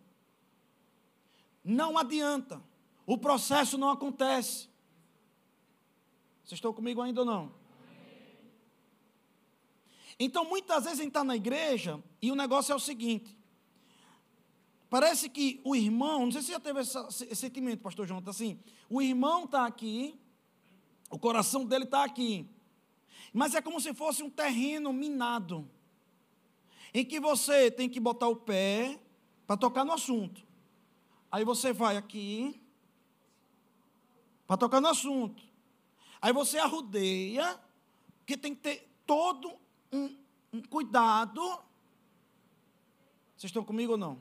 [1.63, 2.63] Não adianta.
[3.09, 4.69] O processo não acontece.
[6.45, 7.55] Vocês estão comigo ainda ou não?
[10.21, 13.35] Então, muitas vezes a gente está na igreja e o negócio é o seguinte:
[14.91, 18.61] parece que o irmão, não sei se já teve esse, esse sentimento, pastor João, assim,
[18.91, 20.15] o irmão está aqui,
[21.09, 22.47] o coração dele está aqui,
[23.33, 25.67] mas é como se fosse um terreno minado,
[26.93, 29.01] em que você tem que botar o pé
[29.47, 30.43] para tocar no assunto.
[31.33, 32.61] Aí você vai aqui,
[34.49, 35.43] para tocar no assunto.
[36.23, 37.61] Aí você arrudeia,
[38.27, 39.53] que tem que ter todo
[39.93, 40.17] um,
[40.51, 41.41] um cuidado.
[43.37, 44.19] Vocês estão comigo ou não?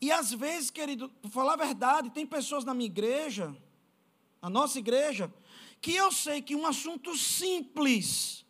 [0.00, 3.54] E às vezes, querido, para falar a verdade, tem pessoas na minha igreja,
[4.40, 5.32] na nossa igreja,
[5.80, 8.46] que eu sei que um assunto simples,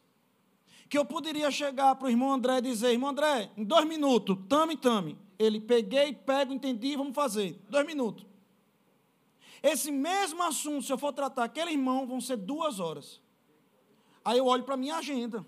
[0.90, 4.36] que eu poderia chegar para o irmão André e dizer, irmão André, em dois minutos,
[4.46, 5.16] tame, tame.
[5.38, 7.58] Ele peguei, pego, entendi, vamos fazer.
[7.70, 8.27] Dois minutos.
[9.62, 13.20] Esse mesmo assunto, se eu for tratar aquele irmão, vão ser duas horas.
[14.24, 15.44] Aí eu olho para a minha agenda.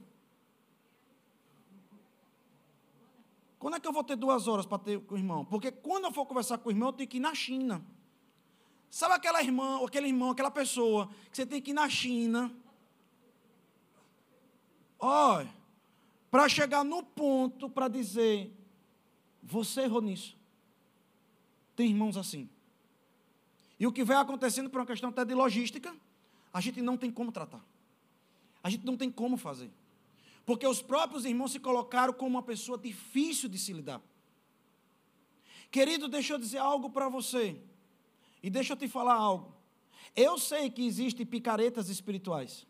[3.59, 5.45] Quando é que eu vou ter duas horas para ter com o irmão?
[5.45, 7.85] Porque quando eu for conversar com o irmão, eu tenho que ir na China.
[8.91, 12.53] Sabe aquela irmã, aquele irmão, aquela pessoa que você tem que ir na China?
[14.99, 15.55] Olha,
[16.31, 18.51] para chegar no ponto para dizer,
[19.43, 20.37] você errou nisso.
[21.77, 22.49] Tem irmãos assim.
[23.81, 25.97] E o que vai acontecendo por uma questão até de logística,
[26.53, 27.65] a gente não tem como tratar.
[28.63, 29.71] A gente não tem como fazer.
[30.45, 34.03] Porque os próprios irmãos se colocaram como uma pessoa difícil de se lidar.
[35.71, 37.57] Querido, deixa eu dizer algo para você.
[38.43, 39.55] E deixa eu te falar algo.
[40.15, 42.67] Eu sei que existem picaretas espirituais.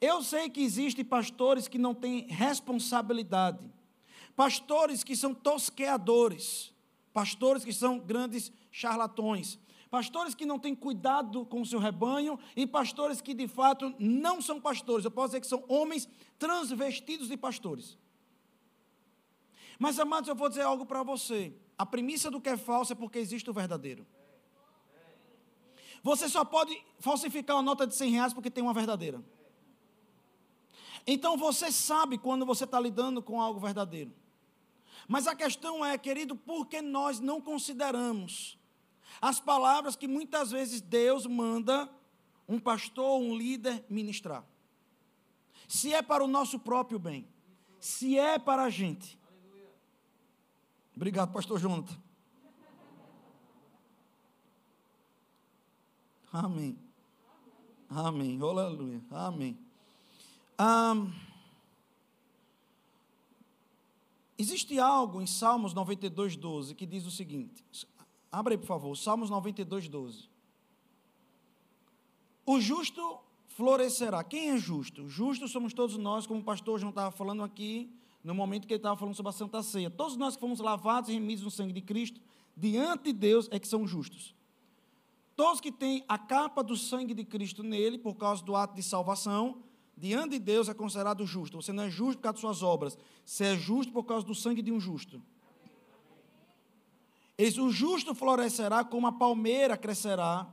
[0.00, 3.70] Eu sei que existem pastores que não têm responsabilidade.
[4.34, 6.72] Pastores que são tosqueadores.
[7.12, 9.58] Pastores que são grandes charlatões
[9.90, 14.40] pastores que não têm cuidado com o seu rebanho e pastores que de fato não
[14.40, 15.04] são pastores.
[15.04, 17.98] Eu posso dizer que são homens transvestidos de pastores.
[19.78, 21.52] Mas, amados, eu vou dizer algo para você.
[21.76, 24.06] A premissa do que é falso é porque existe o verdadeiro.
[26.02, 29.22] Você só pode falsificar uma nota de 100 reais porque tem uma verdadeira.
[31.06, 34.12] Então você sabe quando você está lidando com algo verdadeiro.
[35.08, 38.59] Mas a questão é, querido, por que nós não consideramos
[39.20, 41.88] as palavras que muitas vezes Deus manda
[42.46, 44.44] um pastor, um líder ministrar.
[45.68, 47.26] Se é para o nosso próprio bem,
[47.78, 49.18] se é para a gente.
[50.94, 51.96] Obrigado, pastor Jonathan.
[56.32, 56.78] Amém.
[57.88, 58.40] Amém.
[58.40, 59.02] Aleluia.
[59.10, 59.58] Amém.
[60.60, 61.10] Um,
[64.38, 67.64] existe algo em Salmos 92, 12 que diz o seguinte:
[68.30, 70.28] Abra aí, por favor, Salmos 92, 12.
[72.46, 74.22] O justo florescerá.
[74.22, 75.08] Quem é justo?
[75.08, 78.78] Justo somos todos nós, como o pastor João estava falando aqui, no momento que ele
[78.78, 79.90] estava falando sobre a Santa Ceia.
[79.90, 82.20] Todos nós que fomos lavados e remidos no sangue de Cristo,
[82.56, 84.34] diante de Deus é que são justos.
[85.34, 88.82] Todos que têm a capa do sangue de Cristo nele, por causa do ato de
[88.82, 89.62] salvação,
[89.96, 91.60] diante de Deus é considerado justo.
[91.60, 94.34] Você não é justo por causa de suas obras, você é justo por causa do
[94.34, 95.22] sangue de um justo.
[97.40, 100.46] Eis, o justo florescerá como a palmeira crescerá,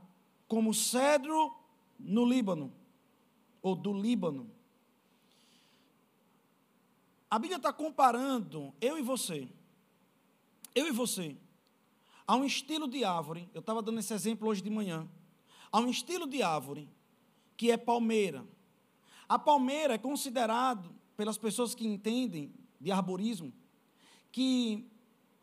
[0.46, 1.54] como o cedro
[2.00, 2.72] no Líbano,
[3.60, 4.50] ou do Líbano.
[7.30, 9.46] A Bíblia está comparando eu e você,
[10.74, 11.36] eu e você,
[12.26, 15.06] a um estilo de árvore, eu estava dando esse exemplo hoje de manhã,
[15.70, 16.88] a um estilo de árvore
[17.54, 18.46] que é palmeira.
[19.28, 23.52] A palmeira é considerado, pelas pessoas que entendem de arborismo,
[24.32, 24.90] que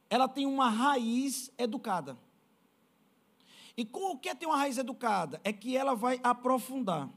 [0.09, 2.17] ela tem uma raiz educada.
[3.77, 5.41] E com o que é ter uma raiz educada?
[5.43, 7.09] É que ela vai aprofundar.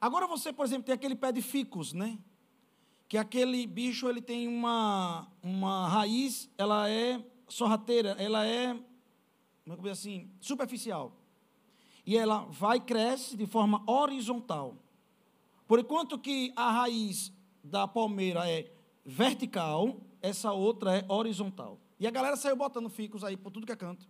[0.00, 2.18] Agora você, por exemplo, tem aquele pé de ficus, né?
[3.08, 8.78] Que aquele bicho ele tem uma, uma raiz, ela é sorrateira, ela é,
[9.64, 11.16] como é assim, superficial.
[12.06, 14.76] E ela vai cresce de forma horizontal.
[15.66, 17.32] Por enquanto que a raiz
[17.62, 18.72] da palmeira é
[19.04, 21.78] vertical, essa outra é horizontal.
[21.98, 24.08] E a galera saiu botando ficos aí por tudo que é canto.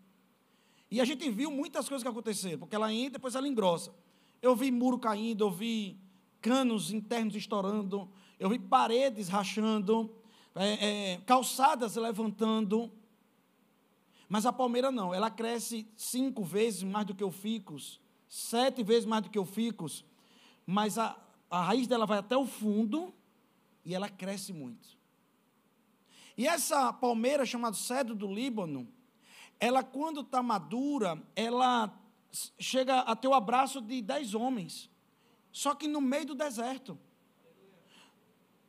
[0.90, 3.94] E a gente viu muitas coisas que aconteceram, porque ela entra, depois ela engrossa.
[4.42, 5.98] Eu vi muro caindo, eu vi
[6.40, 10.10] canos internos estourando, eu vi paredes rachando,
[10.54, 12.90] é, é, calçadas levantando.
[14.28, 19.04] Mas a palmeira não, ela cresce cinco vezes mais do que o ficus, sete vezes
[19.04, 20.04] mais do que o ficus,
[20.66, 21.16] mas a,
[21.50, 23.12] a raiz dela vai até o fundo
[23.84, 24.99] e ela cresce muito.
[26.40, 28.88] E essa palmeira chamada cedro do Líbano,
[29.60, 31.94] ela quando está madura, ela
[32.58, 34.88] chega a ter o abraço de dez homens.
[35.52, 36.98] Só que no meio do deserto.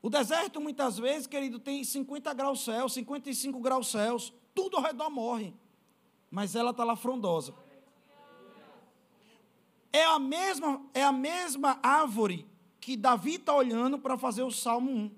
[0.02, 5.10] O deserto, muitas vezes, querido, tem 50 graus Celsius, 55 graus Celsius, tudo ao redor
[5.10, 5.54] morre.
[6.30, 7.54] Mas ela está lá frondosa.
[9.94, 12.46] É a mesma, é a mesma árvore
[12.82, 15.12] que Davi está olhando para fazer o Salmo 1.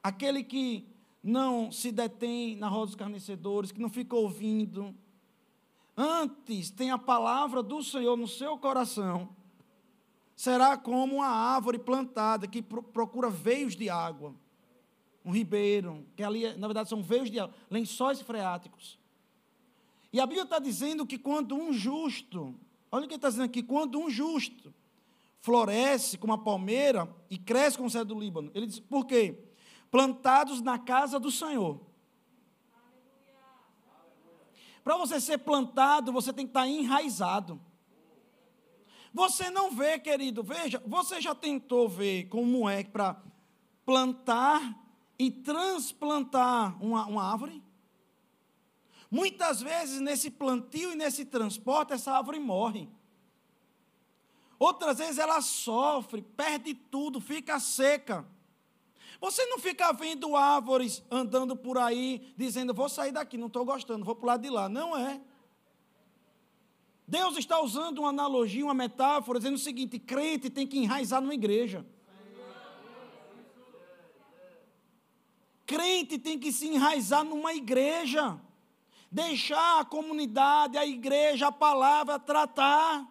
[0.00, 0.91] Aquele que
[1.22, 4.94] não se detém na roda dos carnecedores, que não fica ouvindo.
[5.96, 9.28] Antes tem a palavra do Senhor no seu coração.
[10.34, 14.34] Será como uma árvore plantada que procura veios de água.
[15.24, 18.98] Um ribeiro, que ali, na verdade, são veios de água, lençóis freáticos.
[20.12, 22.54] E a Bíblia está dizendo que quando um justo,
[22.90, 24.74] olha o que está dizendo aqui, quando um justo
[25.40, 29.38] floresce como a palmeira e cresce como o céu do Líbano, ele diz, por quê?
[29.92, 31.78] Plantados na casa do Senhor.
[34.82, 37.60] Para você ser plantado, você tem que estar enraizado.
[39.12, 43.22] Você não vê, querido, veja, você já tentou ver como é para
[43.84, 44.74] plantar
[45.18, 47.62] e transplantar uma, uma árvore?
[49.10, 52.88] Muitas vezes, nesse plantio e nesse transporte, essa árvore morre.
[54.58, 58.26] Outras vezes ela sofre, perde tudo, fica seca.
[59.22, 64.04] Você não fica vendo árvores andando por aí, dizendo, vou sair daqui, não estou gostando,
[64.04, 64.68] vou para o lado de lá.
[64.68, 65.20] Não é.
[67.06, 71.34] Deus está usando uma analogia, uma metáfora, dizendo o seguinte: crente tem que enraizar numa
[71.34, 71.86] igreja.
[75.66, 78.40] Crente tem que se enraizar numa igreja.
[79.08, 83.08] Deixar a comunidade, a igreja, a palavra tratar.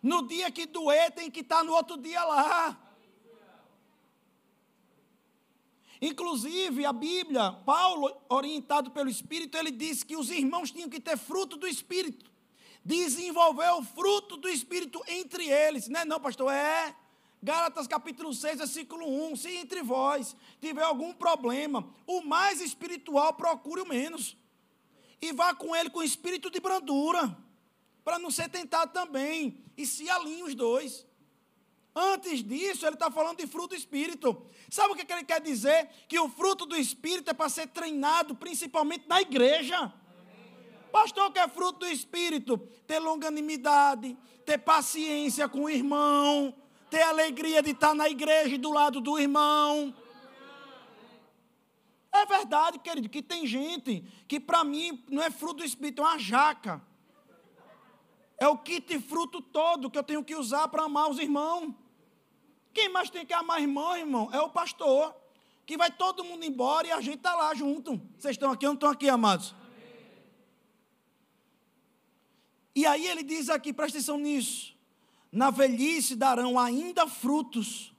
[0.00, 2.85] No dia que doer, tem que estar no outro dia lá.
[6.00, 11.16] Inclusive, a Bíblia, Paulo, orientado pelo Espírito, ele disse que os irmãos tinham que ter
[11.16, 12.30] fruto do Espírito.
[12.84, 15.88] Desenvolver o fruto do Espírito entre eles.
[15.88, 16.52] Não é não, pastor?
[16.52, 16.94] É.
[17.42, 19.36] Gálatas capítulo 6, versículo 1.
[19.36, 24.36] Se entre vós tiver algum problema, o mais espiritual procure o menos.
[25.20, 27.36] E vá com ele com espírito de brandura,
[28.04, 29.64] para não ser tentado também.
[29.76, 31.06] E se alinhe os dois.
[31.98, 34.42] Antes disso, ele está falando de fruto do Espírito.
[34.68, 35.88] Sabe o que ele quer dizer?
[36.06, 39.90] Que o fruto do Espírito é para ser treinado principalmente na igreja.
[40.92, 42.58] Pastor, que é fruto do Espírito?
[42.86, 44.14] Ter longanimidade,
[44.44, 46.54] ter paciência com o irmão,
[46.90, 49.94] ter alegria de estar na igreja e do lado do irmão.
[52.12, 56.04] É verdade, querido, que tem gente que para mim não é fruto do Espírito, é
[56.04, 56.82] uma jaca.
[58.36, 61.74] É o kit fruto todo que eu tenho que usar para amar os irmãos.
[62.76, 65.16] Quem mais tem que amar irmão, irmão, é o pastor.
[65.64, 67.98] Que vai todo mundo embora e a gente está lá junto.
[68.18, 69.54] Vocês estão aqui ou não estão aqui, amados?
[72.74, 74.76] E aí ele diz aqui, presta atenção nisso.
[75.32, 77.94] na velhice darão ainda frutos,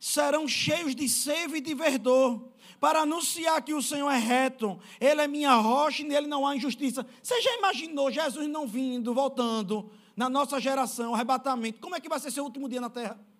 [0.00, 5.20] serão cheios de seiva e de verdor, para anunciar que o Senhor é reto, Ele
[5.20, 7.06] é minha rocha e nele não há injustiça.
[7.22, 11.80] Você já imaginou Jesus não vindo, voltando, na nossa geração, arrebatamento?
[11.80, 13.31] Como é que vai ser seu último dia na terra?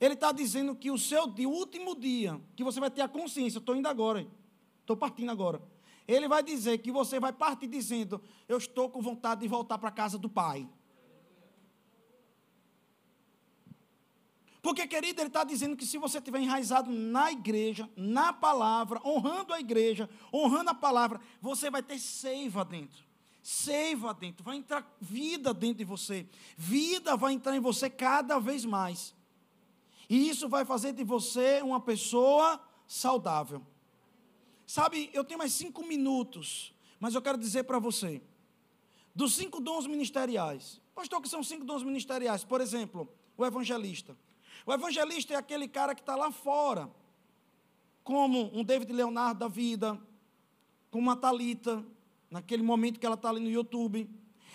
[0.00, 3.08] Ele está dizendo que o seu dia, o último dia, que você vai ter a
[3.08, 4.26] consciência, estou indo agora,
[4.80, 5.62] estou partindo agora.
[6.06, 9.88] Ele vai dizer que você vai partir dizendo: Eu estou com vontade de voltar para
[9.88, 10.68] a casa do Pai.
[14.66, 19.52] Porque, querido, ele está dizendo que se você estiver enraizado na igreja, na palavra, honrando
[19.52, 23.04] a igreja, honrando a palavra, você vai ter seiva dentro.
[23.40, 26.28] Seiva dentro, vai entrar vida dentro de você.
[26.56, 29.14] Vida vai entrar em você cada vez mais.
[30.08, 33.62] E isso vai fazer de você uma pessoa saudável.
[34.66, 38.22] Sabe, eu tenho mais cinco minutos, mas eu quero dizer para você:
[39.14, 42.44] dos cinco dons ministeriais, pastor, que são cinco dons ministeriais?
[42.44, 44.16] Por exemplo, o evangelista.
[44.64, 46.90] O evangelista é aquele cara que está lá fora,
[48.02, 50.00] como um David Leonardo da vida,
[50.90, 51.84] como uma Talita,
[52.30, 54.08] naquele momento que ela está ali no YouTube.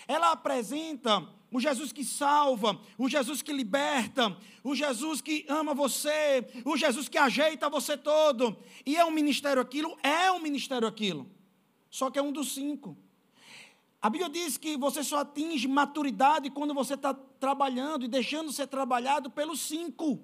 [0.08, 6.48] Ela apresenta o Jesus que salva, o Jesus que liberta, o Jesus que ama você,
[6.64, 8.58] o Jesus que ajeita você todo.
[8.86, 9.98] E é um ministério aquilo?
[10.02, 11.30] É um ministério aquilo.
[11.90, 12.98] Só que é um dos cinco.
[14.02, 18.68] A Bíblia diz que você só atinge maturidade quando você está trabalhando e deixando ser
[18.68, 20.24] trabalhado pelos cinco.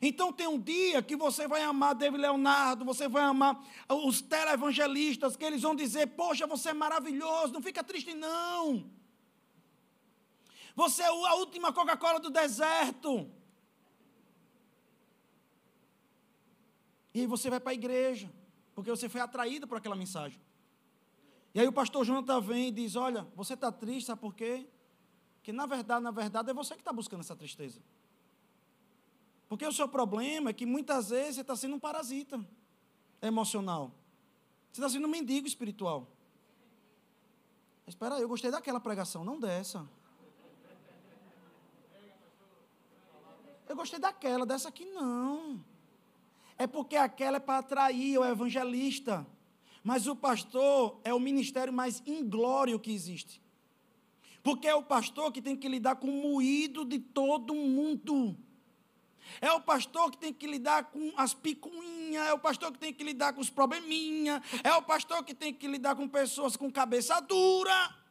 [0.00, 5.36] Então tem um dia que você vai amar David Leonardo, você vai amar os televangelistas,
[5.36, 8.88] que eles vão dizer, poxa, você é maravilhoso, não fica triste não.
[10.74, 13.30] Você é a última Coca-Cola do deserto.
[17.12, 18.30] E aí você vai para a igreja,
[18.74, 20.40] porque você foi atraído por aquela mensagem.
[21.54, 24.66] E aí o pastor Jonathan vem e diz: Olha, você está triste, sabe por quê?
[25.42, 27.80] Que na verdade, na verdade, é você que está buscando essa tristeza.
[29.48, 32.44] Porque o seu problema é que muitas vezes você está sendo um parasita
[33.22, 33.92] emocional.
[34.72, 36.08] Você está sendo um mendigo espiritual.
[37.86, 39.88] Espera aí, eu gostei daquela pregação, não dessa.
[43.68, 45.64] Eu gostei daquela, dessa aqui não.
[46.58, 49.26] É porque aquela é para atrair o evangelista.
[49.82, 53.42] Mas o pastor é o ministério mais inglório que existe.
[54.42, 58.36] Porque é o pastor que tem que lidar com o moído de todo mundo.
[59.40, 62.92] É o pastor que tem que lidar com as picuinhas, é o pastor que tem
[62.92, 66.70] que lidar com os probleminha, é o pastor que tem que lidar com pessoas com
[66.70, 68.03] cabeça dura.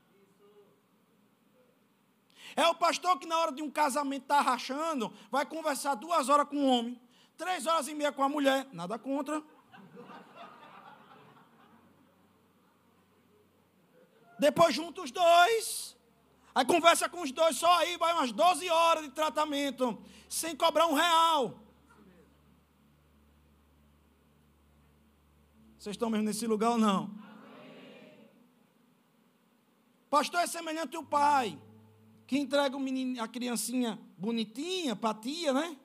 [2.55, 6.47] É o pastor que na hora de um casamento está rachando, vai conversar duas horas
[6.47, 7.01] com o homem,
[7.37, 9.43] três horas e meia com a mulher, nada contra.
[14.37, 15.97] Depois junta os dois.
[16.53, 19.99] Aí conversa com os dois, só aí vai umas 12 horas de tratamento,
[20.29, 21.59] sem cobrar um real.
[25.79, 27.11] Vocês estão mesmo nesse lugar ou não?
[30.09, 31.59] Pastor é semelhante ao pai
[32.25, 35.77] que entrega menino, a criancinha bonitinha para tia, né?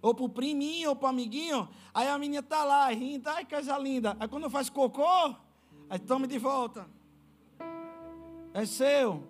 [0.00, 1.68] Ou para o priminho, ou para o amiguinho.
[1.92, 4.16] Aí a menina está lá, rindo, ai, coisa linda.
[4.20, 5.34] Aí quando faz cocô,
[5.88, 6.88] aí tome de volta.
[8.52, 9.26] É seu.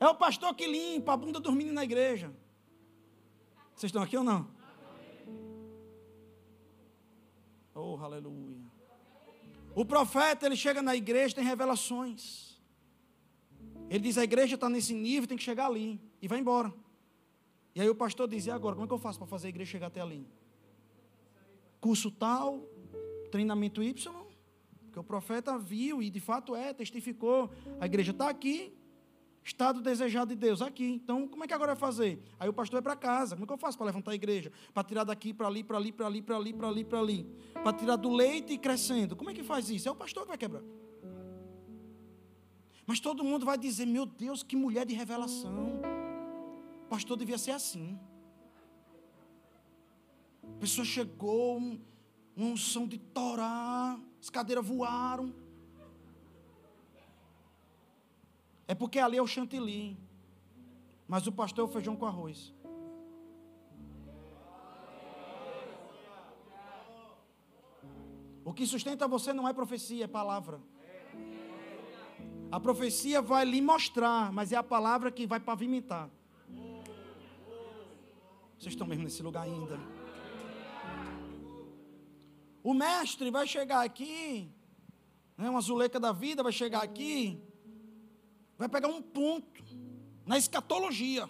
[0.00, 2.32] É o pastor que limpa a bunda dos meninos na igreja.
[3.74, 4.48] Vocês estão aqui ou não?
[7.74, 8.64] Oh, aleluia.
[9.74, 12.53] O profeta, ele chega na igreja, tem revelações.
[13.88, 16.00] Ele diz: a igreja está nesse nível, tem que chegar ali.
[16.20, 16.72] E vai embora.
[17.74, 18.74] E aí o pastor diz: e agora?
[18.74, 20.26] Como é que eu faço para fazer a igreja chegar até ali?
[21.80, 22.68] Curso tal,
[23.30, 24.24] treinamento Y.
[24.94, 27.50] Porque o profeta viu e de fato é, testificou.
[27.80, 28.72] A igreja está aqui,
[29.42, 31.00] estado desejado de Deus aqui.
[31.02, 32.22] Então, como é que agora vai fazer?
[32.38, 33.34] Aí o pastor vai para casa.
[33.34, 34.52] Como é que eu faço para levantar a igreja?
[34.72, 37.26] Para tirar daqui, para ali, para ali, para ali, para ali, para ali, para ali.
[37.52, 39.16] Para tirar do leite e crescendo.
[39.16, 39.88] Como é que faz isso?
[39.88, 40.62] É o pastor que vai quebrar.
[42.86, 45.80] Mas todo mundo vai dizer: Meu Deus, que mulher de revelação.
[46.84, 47.98] O pastor devia ser assim.
[50.42, 51.58] A pessoa chegou,
[52.36, 55.34] uma unção de Torá, as cadeiras voaram.
[58.66, 59.98] É porque ali é o chantilly.
[61.06, 62.52] Mas o pastor é o feijão com arroz.
[68.44, 70.60] O que sustenta você não é profecia, é palavra.
[72.54, 76.08] A profecia vai lhe mostrar, mas é a palavra que vai pavimentar.
[78.56, 79.76] Vocês estão mesmo nesse lugar ainda.
[82.62, 84.48] O mestre vai chegar aqui,
[85.36, 87.42] né, uma zuleika da vida vai chegar aqui,
[88.56, 89.60] Vai pegar um ponto
[90.24, 91.28] na escatologia.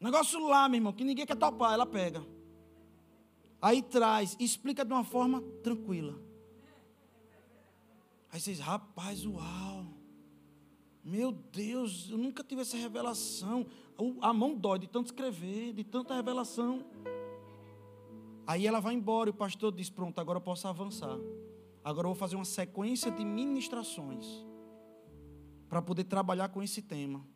[0.00, 2.26] Negócio lá, meu irmão, que ninguém quer topar, ela pega.
[3.62, 6.20] Aí traz, explica de uma forma tranquila.
[8.32, 9.77] Aí vocês, rapaz, uau.
[11.08, 13.64] Meu Deus, eu nunca tive essa revelação.
[14.20, 16.84] A mão dói de tanto escrever, de tanta revelação.
[18.46, 21.18] Aí ela vai embora e o pastor diz: Pronto, agora eu posso avançar.
[21.82, 24.26] Agora eu vou fazer uma sequência de ministrações
[25.66, 27.26] para poder trabalhar com esse tema.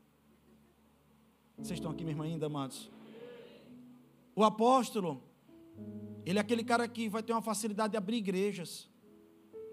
[1.57, 2.91] Vocês estão aqui, minha irmã, ainda, amados?
[4.37, 5.23] O apóstolo,
[6.27, 8.87] ele é aquele cara que vai ter uma facilidade de abrir igrejas.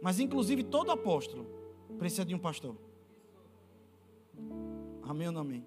[0.02, 1.46] Mas, inclusive, todo apóstolo
[1.98, 2.88] precisa de um pastor.
[5.04, 5.66] Amém ou não amém?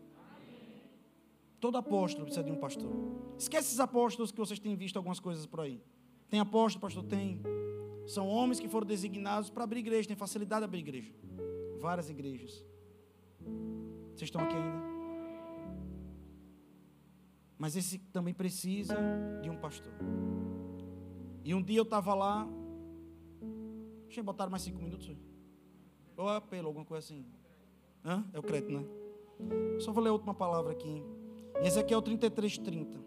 [1.60, 2.90] Todo apóstolo precisa de um pastor.
[3.38, 5.80] Esquece esses apóstolos que vocês têm visto algumas coisas por aí.
[6.28, 7.04] Tem apóstolo, pastor?
[7.04, 7.40] Tem.
[8.06, 11.12] São homens que foram designados para abrir igreja, tem facilidade de abrir igreja.
[11.80, 12.64] Várias igrejas.
[14.14, 14.82] Vocês estão aqui ainda?
[17.58, 18.96] Mas esse também precisa
[19.40, 19.92] de um pastor.
[21.44, 22.48] E um dia eu estava lá.
[24.06, 25.16] Deixa eu botar mais cinco minutos.
[26.16, 27.24] Ou apelo, alguma coisa assim.
[28.04, 28.24] Hã?
[28.32, 28.84] É o crédito, né?
[29.80, 31.02] Só vou ler a última palavra aqui.
[31.60, 32.98] Em Ezequiel 33, 30.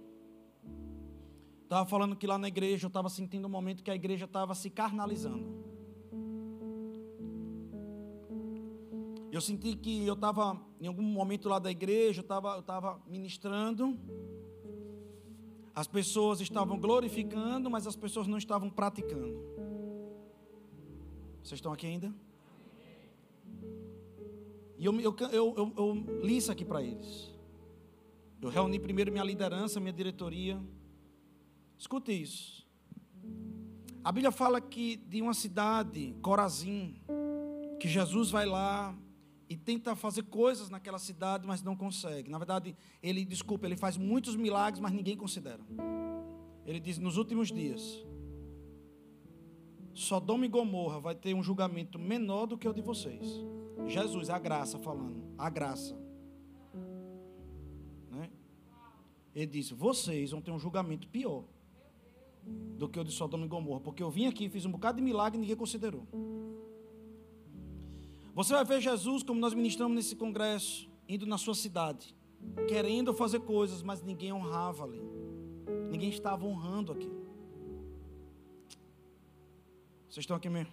[1.64, 4.54] Estava falando que lá na igreja eu estava sentindo um momento que a igreja estava
[4.54, 5.66] se carnalizando.
[9.32, 13.02] Eu senti que eu estava, em algum momento lá da igreja, eu estava, eu estava
[13.06, 14.00] ministrando.
[15.74, 19.38] As pessoas estavam glorificando, mas as pessoas não estavam praticando.
[21.44, 22.14] Vocês estão aqui ainda?
[24.78, 27.34] E eu, eu, eu, eu li isso aqui para eles.
[28.42, 30.62] Eu reuni primeiro minha liderança, minha diretoria.
[31.78, 32.68] Escute isso.
[34.04, 37.02] A Bíblia fala que de uma cidade, Corazim,
[37.80, 38.96] que Jesus vai lá
[39.50, 42.30] e tenta fazer coisas naquela cidade, mas não consegue.
[42.30, 45.64] Na verdade, ele, desculpa, ele faz muitos milagres, mas ninguém considera.
[46.66, 48.06] Ele diz: nos últimos dias,
[49.94, 53.24] Sodoma e Gomorra vai ter um julgamento menor do que o de vocês.
[53.88, 55.96] Jesus, a graça falando, a graça.
[58.12, 58.30] Né?
[59.34, 61.44] Ele disse: vocês vão ter um julgamento pior
[62.78, 65.04] do que o de Sodoma e Gomorra, porque eu vim aqui, fiz um bocado de
[65.04, 66.08] milagre e ninguém considerou.
[68.34, 72.14] Você vai ver Jesus, como nós ministramos nesse congresso, indo na sua cidade,
[72.68, 75.02] querendo fazer coisas, mas ninguém honrava ali.
[75.90, 77.10] Ninguém estava honrando aqui.
[80.10, 80.72] Vocês estão aqui mesmo?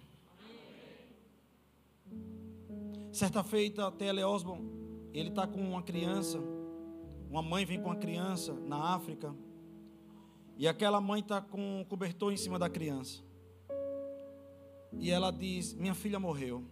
[3.13, 4.23] Certa feita, T.L.
[4.23, 4.67] Osborne,
[5.13, 6.39] ele está com uma criança,
[7.29, 9.35] uma mãe vem com uma criança na África,
[10.57, 13.21] e aquela mãe está com um cobertor em cima da criança.
[14.93, 16.65] E ela diz: Minha filha morreu.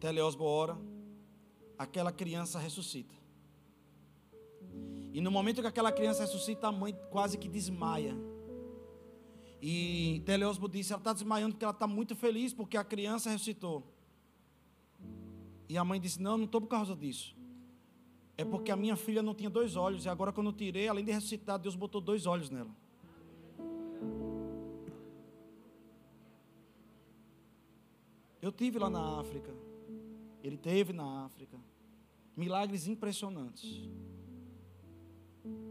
[0.00, 0.76] Teleosbo ora,
[1.78, 3.14] aquela criança ressuscita.
[5.12, 8.16] E no momento que aquela criança ressuscita, a mãe quase que desmaia.
[9.62, 13.99] E Teleosbo disse: ela está desmaiando porque ela está muito feliz porque a criança ressuscitou.
[15.70, 17.32] E a mãe disse: Não, não estou por causa disso.
[18.36, 20.04] É porque a minha filha não tinha dois olhos.
[20.04, 22.74] E agora, quando eu tirei, além de ressuscitar, Deus botou dois olhos nela.
[28.42, 29.54] Eu tive lá na África.
[30.42, 31.56] Ele teve na África.
[32.36, 33.88] Milagres impressionantes.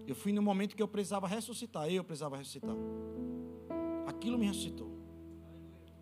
[0.07, 1.89] Eu fui no momento que eu precisava ressuscitar.
[1.89, 2.75] Eu precisava ressuscitar.
[4.07, 4.89] Aquilo me ressuscitou.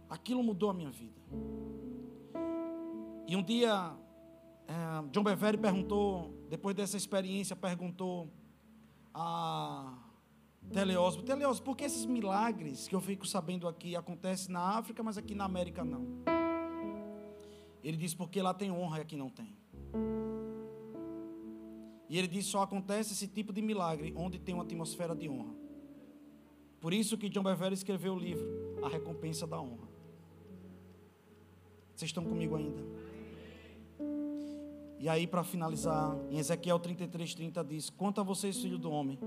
[0.08, 1.20] Aquilo mudou a minha vida.
[3.28, 3.94] E um dia,
[4.70, 4.74] é,
[5.12, 8.32] John Bevere perguntou, depois dessa experiência, perguntou
[9.14, 9.98] a
[10.72, 15.18] Teleósmo, Teleósmo, por que esses milagres que eu fico sabendo aqui acontecem na África, mas
[15.18, 16.08] aqui na América não?
[17.84, 19.54] Ele diz porque lá tem honra e aqui não tem.
[22.10, 25.54] E ele diz só acontece esse tipo de milagre onde tem uma atmosfera de honra.
[26.80, 28.48] Por isso que John Bevere escreveu o livro
[28.84, 29.88] A Recompensa da Honra.
[31.96, 32.82] Vocês estão comigo ainda?
[35.00, 39.20] E aí, para finalizar, em Ezequiel 33, 30 diz: Quanto a vocês, filho do homem,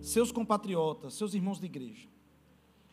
[0.00, 2.08] seus compatriotas, seus irmãos de igreja,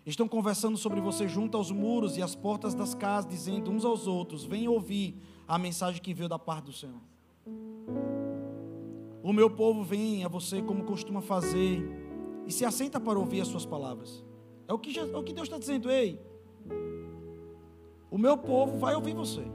[0.05, 4.05] Estão conversando sobre você junto aos muros e às portas das casas, dizendo uns aos
[4.05, 5.15] outros: Venham ouvir
[5.47, 6.99] a mensagem que veio da parte do Senhor.
[9.21, 11.81] O meu povo vem a você como costuma fazer
[12.45, 14.21] e se assenta para ouvir as suas palavras.
[14.67, 16.19] É o que, é o que Deus está dizendo, ei.
[18.11, 19.45] O meu povo vai ouvir você.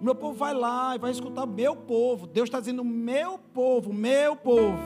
[0.00, 2.26] O meu povo vai lá e vai escutar meu povo.
[2.26, 4.78] Deus está dizendo, meu povo, meu povo,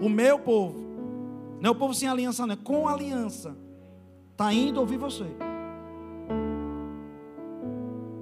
[0.00, 0.78] o meu povo.
[1.60, 3.56] Não é o povo sem aliança, não, é com aliança.
[4.32, 5.26] Está indo ouvir você.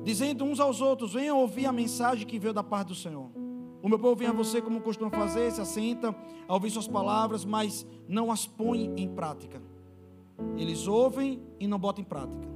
[0.08, 3.30] dizendo uns aos outros: Venham ouvir a mensagem que veio da parte do Senhor.
[3.82, 6.16] O meu povo vem a você como costuma fazer, se assenta
[6.48, 9.62] a ouvir suas palavras, mas não as põe em prática.
[10.56, 12.48] Eles ouvem e não botam em prática.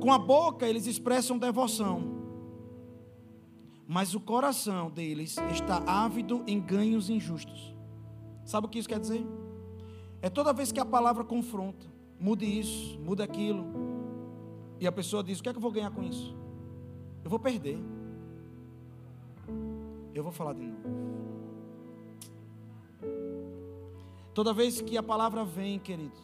[0.00, 2.13] Com a boca eles expressam devoção,
[3.86, 7.74] mas o coração deles está ávido em ganhos injustos.
[8.44, 9.26] Sabe o que isso quer dizer?
[10.22, 11.86] É toda vez que a palavra confronta,
[12.18, 13.66] mude isso, mude aquilo,
[14.80, 16.34] e a pessoa diz: O que é que eu vou ganhar com isso?
[17.22, 17.78] Eu vou perder.
[20.14, 21.14] Eu vou falar de novo.
[24.32, 26.18] Toda vez que a palavra vem, querido,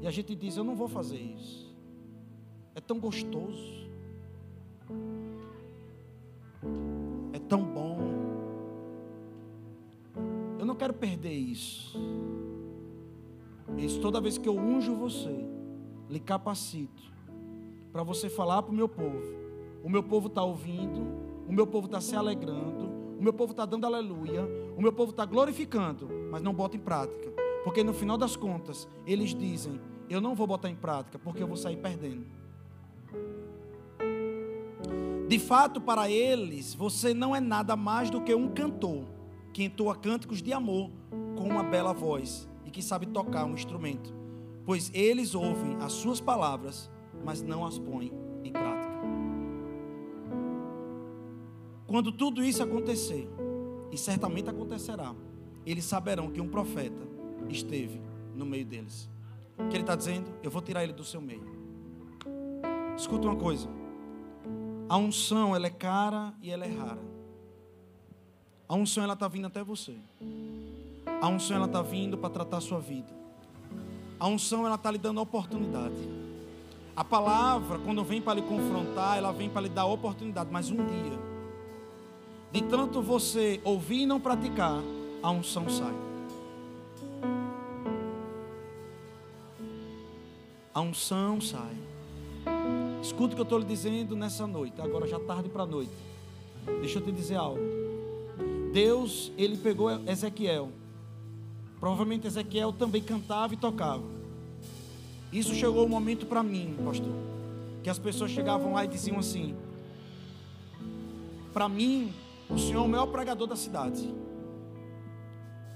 [0.00, 1.74] e a gente diz: Eu não vou fazer isso.
[2.74, 3.88] É tão gostoso.
[7.48, 7.98] Tão bom.
[10.58, 11.98] Eu não quero perder isso.
[13.76, 15.46] Isso toda vez que eu unjo você,
[16.08, 17.02] lhe capacito
[17.92, 19.38] para você falar para o meu povo.
[19.82, 21.00] O meu povo está ouvindo,
[21.46, 22.88] o meu povo está se alegrando,
[23.18, 24.46] o meu povo está dando aleluia,
[24.76, 27.32] o meu povo está glorificando, mas não bota em prática.
[27.64, 31.46] Porque no final das contas, eles dizem: Eu não vou botar em prática, porque eu
[31.46, 32.26] vou sair perdendo.
[35.28, 39.04] De fato, para eles, você não é nada mais do que um cantor
[39.52, 40.90] que entoa cânticos de amor
[41.36, 44.14] com uma bela voz e que sabe tocar um instrumento,
[44.64, 46.90] pois eles ouvem as suas palavras,
[47.22, 48.10] mas não as põem
[48.42, 48.88] em prática.
[51.86, 53.28] Quando tudo isso acontecer,
[53.92, 55.14] e certamente acontecerá,
[55.66, 57.06] eles saberão que um profeta
[57.50, 58.00] esteve
[58.34, 59.10] no meio deles.
[59.58, 60.30] O que ele está dizendo?
[60.42, 61.44] Eu vou tirar ele do seu meio.
[62.96, 63.77] Escuta uma coisa.
[64.88, 66.98] A unção, ela é cara e ela é rara.
[68.66, 69.94] A unção, ela está vindo até você.
[71.20, 73.12] A unção, ela está vindo para tratar a sua vida.
[74.18, 75.94] A unção, ela está lhe dando oportunidade.
[76.96, 80.48] A palavra, quando vem para lhe confrontar, ela vem para lhe dar oportunidade.
[80.50, 81.18] Mas um dia,
[82.50, 84.80] de tanto você ouvir e não praticar,
[85.22, 85.94] a unção sai.
[90.72, 91.87] A unção sai.
[93.02, 95.92] Escuta o que eu estou lhe dizendo nessa noite, agora já tarde para a noite.
[96.80, 97.60] Deixa eu te dizer algo.
[98.72, 100.70] Deus, ele pegou Ezequiel.
[101.80, 104.02] Provavelmente Ezequiel também cantava e tocava.
[105.32, 107.12] Isso chegou um momento para mim, pastor,
[107.82, 109.54] que as pessoas chegavam lá e diziam assim:
[111.52, 112.12] Para mim,
[112.50, 114.12] o senhor é o maior pregador da cidade.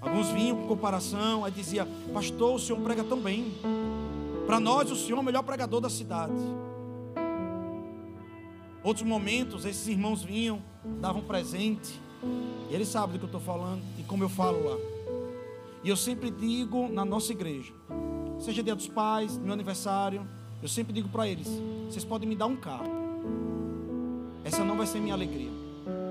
[0.00, 3.52] Alguns vinham com comparação, aí dizia: Pastor, o senhor prega tão bem.
[4.46, 6.32] Para nós, o senhor é o melhor pregador da cidade.
[8.82, 10.60] Outros momentos, esses irmãos vinham,
[11.00, 12.00] davam presente.
[12.70, 14.76] E eles sabem do que eu estou falando e como eu falo lá.
[15.84, 17.72] E eu sempre digo na nossa igreja,
[18.38, 20.26] seja dia dos pais, meu aniversário,
[20.62, 21.48] eu sempre digo para eles:
[21.86, 22.90] vocês podem me dar um carro.
[24.44, 25.50] Essa não vai ser minha alegria.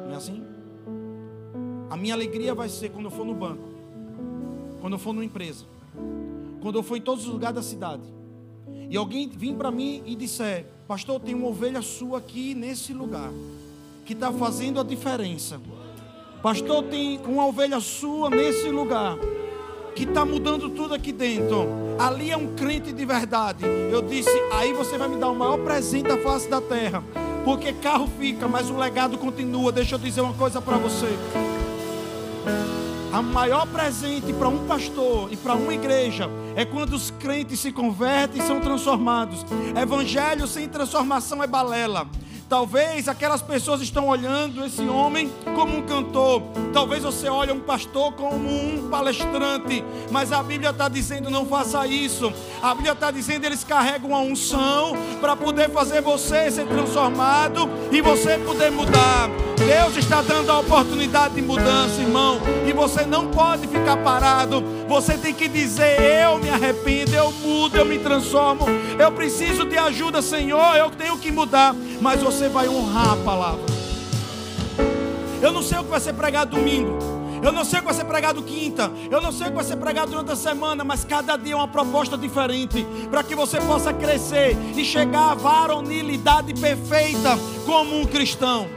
[0.06, 0.44] Não é assim?
[1.90, 3.64] A minha alegria vai ser quando eu for no banco,
[4.80, 5.66] quando eu for numa empresa,
[6.62, 8.04] quando eu for em todos os lugares da cidade.
[8.92, 13.32] E alguém vir para mim e disser: Pastor, tem uma ovelha sua aqui nesse lugar,
[14.06, 15.62] que está fazendo a diferença.
[16.44, 19.18] Pastor, tem uma ovelha sua nesse lugar,
[19.96, 21.70] que está mudando tudo aqui dentro.
[21.98, 23.64] Ali é um crente de verdade.
[23.90, 27.02] Eu disse: Aí você vai me dar o maior presente da face da terra.
[27.46, 29.72] Porque carro fica, mas o legado continua.
[29.72, 31.08] Deixa eu dizer uma coisa para você.
[33.14, 37.72] A maior presente para um pastor e para uma igreja é quando os crentes se
[37.72, 39.46] convertem e são transformados.
[39.80, 42.08] Evangelho sem transformação é balela.
[42.52, 46.44] Talvez aquelas pessoas estão olhando esse homem como um cantor.
[46.74, 49.82] Talvez você olhe um pastor como um palestrante.
[50.12, 52.30] Mas a Bíblia está dizendo: não faça isso.
[52.62, 54.92] A Bíblia está dizendo: eles carregam a unção
[55.22, 59.30] para poder fazer você ser transformado e você poder mudar.
[59.56, 62.42] Deus está dando a oportunidade de mudança, irmão.
[62.68, 64.62] E você não pode ficar parado.
[64.92, 68.66] Você tem que dizer: Eu me arrependo, eu mudo, eu me transformo.
[69.00, 70.76] Eu preciso de ajuda, Senhor.
[70.76, 71.74] Eu tenho que mudar.
[72.02, 73.64] Mas você vai honrar a palavra.
[75.42, 77.00] Eu não sei o que vai ser pregado domingo.
[77.42, 78.92] Eu não sei o que vai ser pregado quinta.
[79.10, 80.84] Eu não sei o que vai ser pregado durante a semana.
[80.84, 82.86] Mas cada dia é uma proposta diferente.
[83.10, 88.68] Para que você possa crescer e chegar à varonilidade perfeita como um cristão.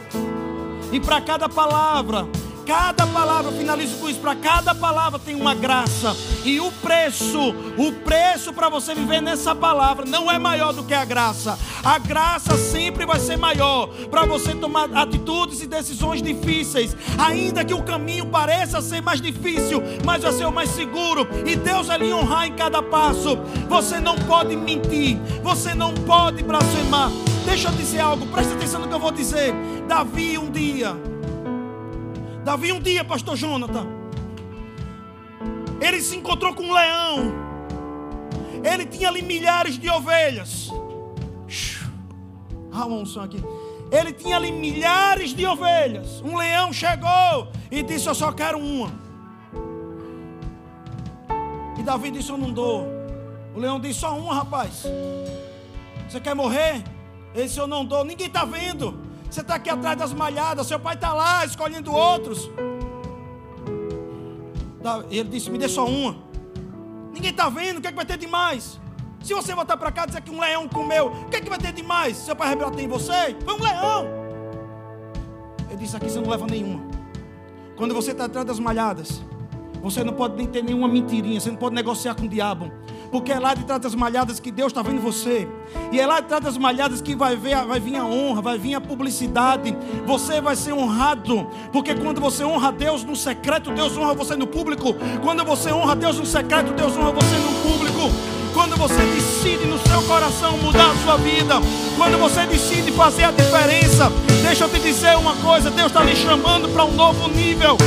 [0.93, 2.29] E para cada palavra
[2.67, 6.17] Cada palavra, finalizo com isso, para cada palavra tem uma graça.
[6.45, 10.95] E o preço, o preço para você viver nessa palavra não é maior do que
[10.95, 11.59] a graça.
[11.85, 17.75] A graça sempre vai ser maior para você tomar atitudes e decisões difíceis, ainda que
[17.75, 21.29] o caminho pareça ser mais difícil, mas vai ser o mais seguro.
[21.45, 23.37] E Deus vai lhe honrar em cada passo.
[23.69, 27.11] Você não pode mentir, você não pode blasfemar.
[27.45, 29.53] Deixa eu dizer algo, presta atenção no que eu vou dizer.
[29.87, 30.97] Davi um dia,
[32.45, 33.86] Davi um dia, pastor Jonathan,
[35.80, 37.32] ele se encontrou com um leão.
[38.62, 40.70] Ele tinha ali milhares de ovelhas.
[42.72, 42.86] Ah,
[43.22, 43.42] aqui.
[43.90, 46.20] Ele tinha ali milhares de ovelhas.
[46.22, 48.90] Um leão chegou e disse: Eu só quero uma.
[51.78, 52.86] E Davi disse: Eu não dou.
[53.55, 54.84] O leão disse: Só uma, rapaz.
[56.09, 56.82] Você quer morrer?
[57.34, 58.05] Esse eu não dou.
[58.05, 59.04] Ninguém está vendo.
[59.35, 60.64] Você está aqui atrás das malhadas.
[60.68, 62.49] Seu pai está lá escolhendo outros.
[65.11, 66.16] Ele disse: Me dê só uma.
[67.12, 67.78] Ninguém está vendo.
[67.78, 68.78] O que, é que vai ter de mais?
[69.24, 71.49] Se você voltar para cá e dizer que um leão comeu, o que, é que
[71.49, 72.16] vai ter de mais?
[72.16, 73.37] Seu pai arrebatou em você?
[73.45, 74.07] Foi um leão.
[75.68, 76.85] Ele disse: Aqui você não leva nenhuma.
[77.74, 79.20] Quando você está atrás das malhadas,
[79.82, 81.41] você não pode nem ter nenhuma mentirinha.
[81.41, 82.70] Você não pode negociar com o diabo.
[83.15, 85.49] Porque é lá de trás das malhadas que Deus está vendo você.
[85.93, 88.59] E é lá de trás das malhadas que vai, ver, vai vir a honra, vai
[88.59, 89.73] vir a publicidade.
[90.05, 91.47] Você vai ser honrado.
[91.73, 94.97] Porque quando você honra Deus no secreto, Deus honra você no público.
[95.23, 98.11] Quando você honra Deus no secreto, Deus honra você no público.
[98.53, 101.55] Quando você decide no seu coração mudar a sua vida,
[101.97, 104.11] quando você decide fazer a diferença,
[104.43, 107.79] deixa eu te dizer uma coisa: Deus está lhe chamando para um novo nível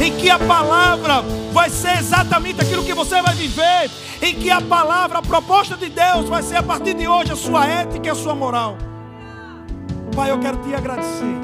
[0.00, 1.22] em que a palavra
[1.52, 3.90] vai ser exatamente aquilo que você vai viver,
[4.20, 7.36] em que a palavra, a proposta de Deus vai ser a partir de hoje a
[7.36, 8.76] sua ética e a sua moral.
[10.14, 11.40] Pai, eu quero te agradecer.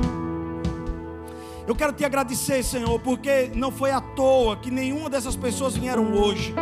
[1.67, 6.15] Eu quero te agradecer, Senhor, porque não foi à toa que nenhuma dessas pessoas vieram
[6.15, 6.55] hoje.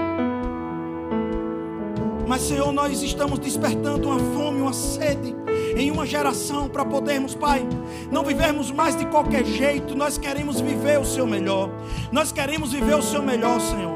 [2.26, 5.32] Mas, Senhor, nós estamos despertando uma fome, uma sede
[5.77, 7.66] em uma geração para podermos, Pai,
[8.11, 9.95] não vivermos mais de qualquer jeito.
[9.95, 11.70] Nós queremos viver o Seu melhor.
[12.11, 13.95] Nós queremos viver o Seu melhor, Senhor.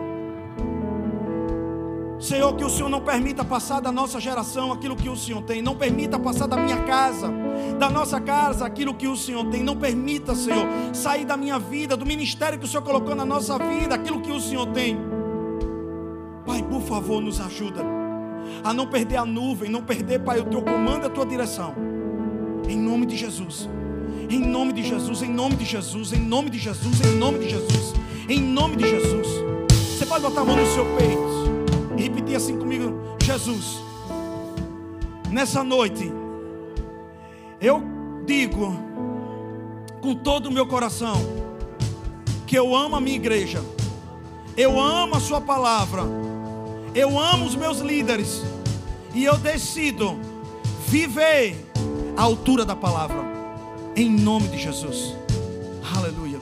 [2.20, 5.62] Senhor, que o Senhor não permita passar da nossa geração aquilo que o Senhor tem.
[5.62, 7.32] Não permita passar da minha casa,
[7.78, 9.62] da nossa casa, aquilo que o Senhor tem.
[9.62, 13.58] Não permita, Senhor, sair da minha vida, do ministério que o Senhor colocou na nossa
[13.58, 14.98] vida, aquilo que o Senhor tem.
[16.44, 17.99] Pai, por favor, nos ajuda
[18.62, 21.74] a não perder a nuvem, não perder, Pai, o teu comando, a tua direção.
[22.68, 23.68] Em nome de Jesus.
[24.28, 27.50] Em nome de Jesus, em nome de Jesus, em nome de Jesus, em nome de
[27.50, 27.94] Jesus,
[28.28, 29.26] em nome de Jesus.
[29.72, 33.82] Você pode botar a mão no seu peito e repetir assim comigo: Jesus,
[35.30, 36.12] nessa noite,
[37.60, 37.82] eu
[38.24, 38.72] digo
[40.00, 41.16] com todo o meu coração
[42.46, 43.60] que eu amo a minha igreja,
[44.56, 46.19] eu amo a Sua palavra
[46.94, 48.42] eu amo os meus líderes.
[49.14, 50.18] E eu decido
[50.86, 51.56] viver
[52.16, 53.18] à altura da palavra.
[53.96, 55.16] Em nome de Jesus.
[55.96, 56.40] Aleluia.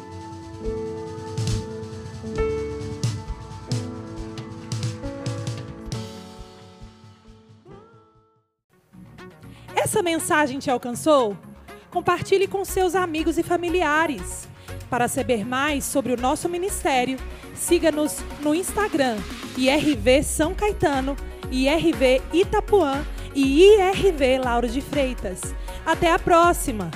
[9.74, 11.36] Essa mensagem te alcançou?
[11.90, 14.47] Compartilhe com seus amigos e familiares.
[14.90, 17.18] Para saber mais sobre o nosso ministério,
[17.54, 19.16] siga-nos no Instagram
[19.56, 21.16] IRV São Caetano,
[21.50, 25.54] IRV Itapuã e IRV Lauro de Freitas.
[25.84, 26.90] Até a próxima!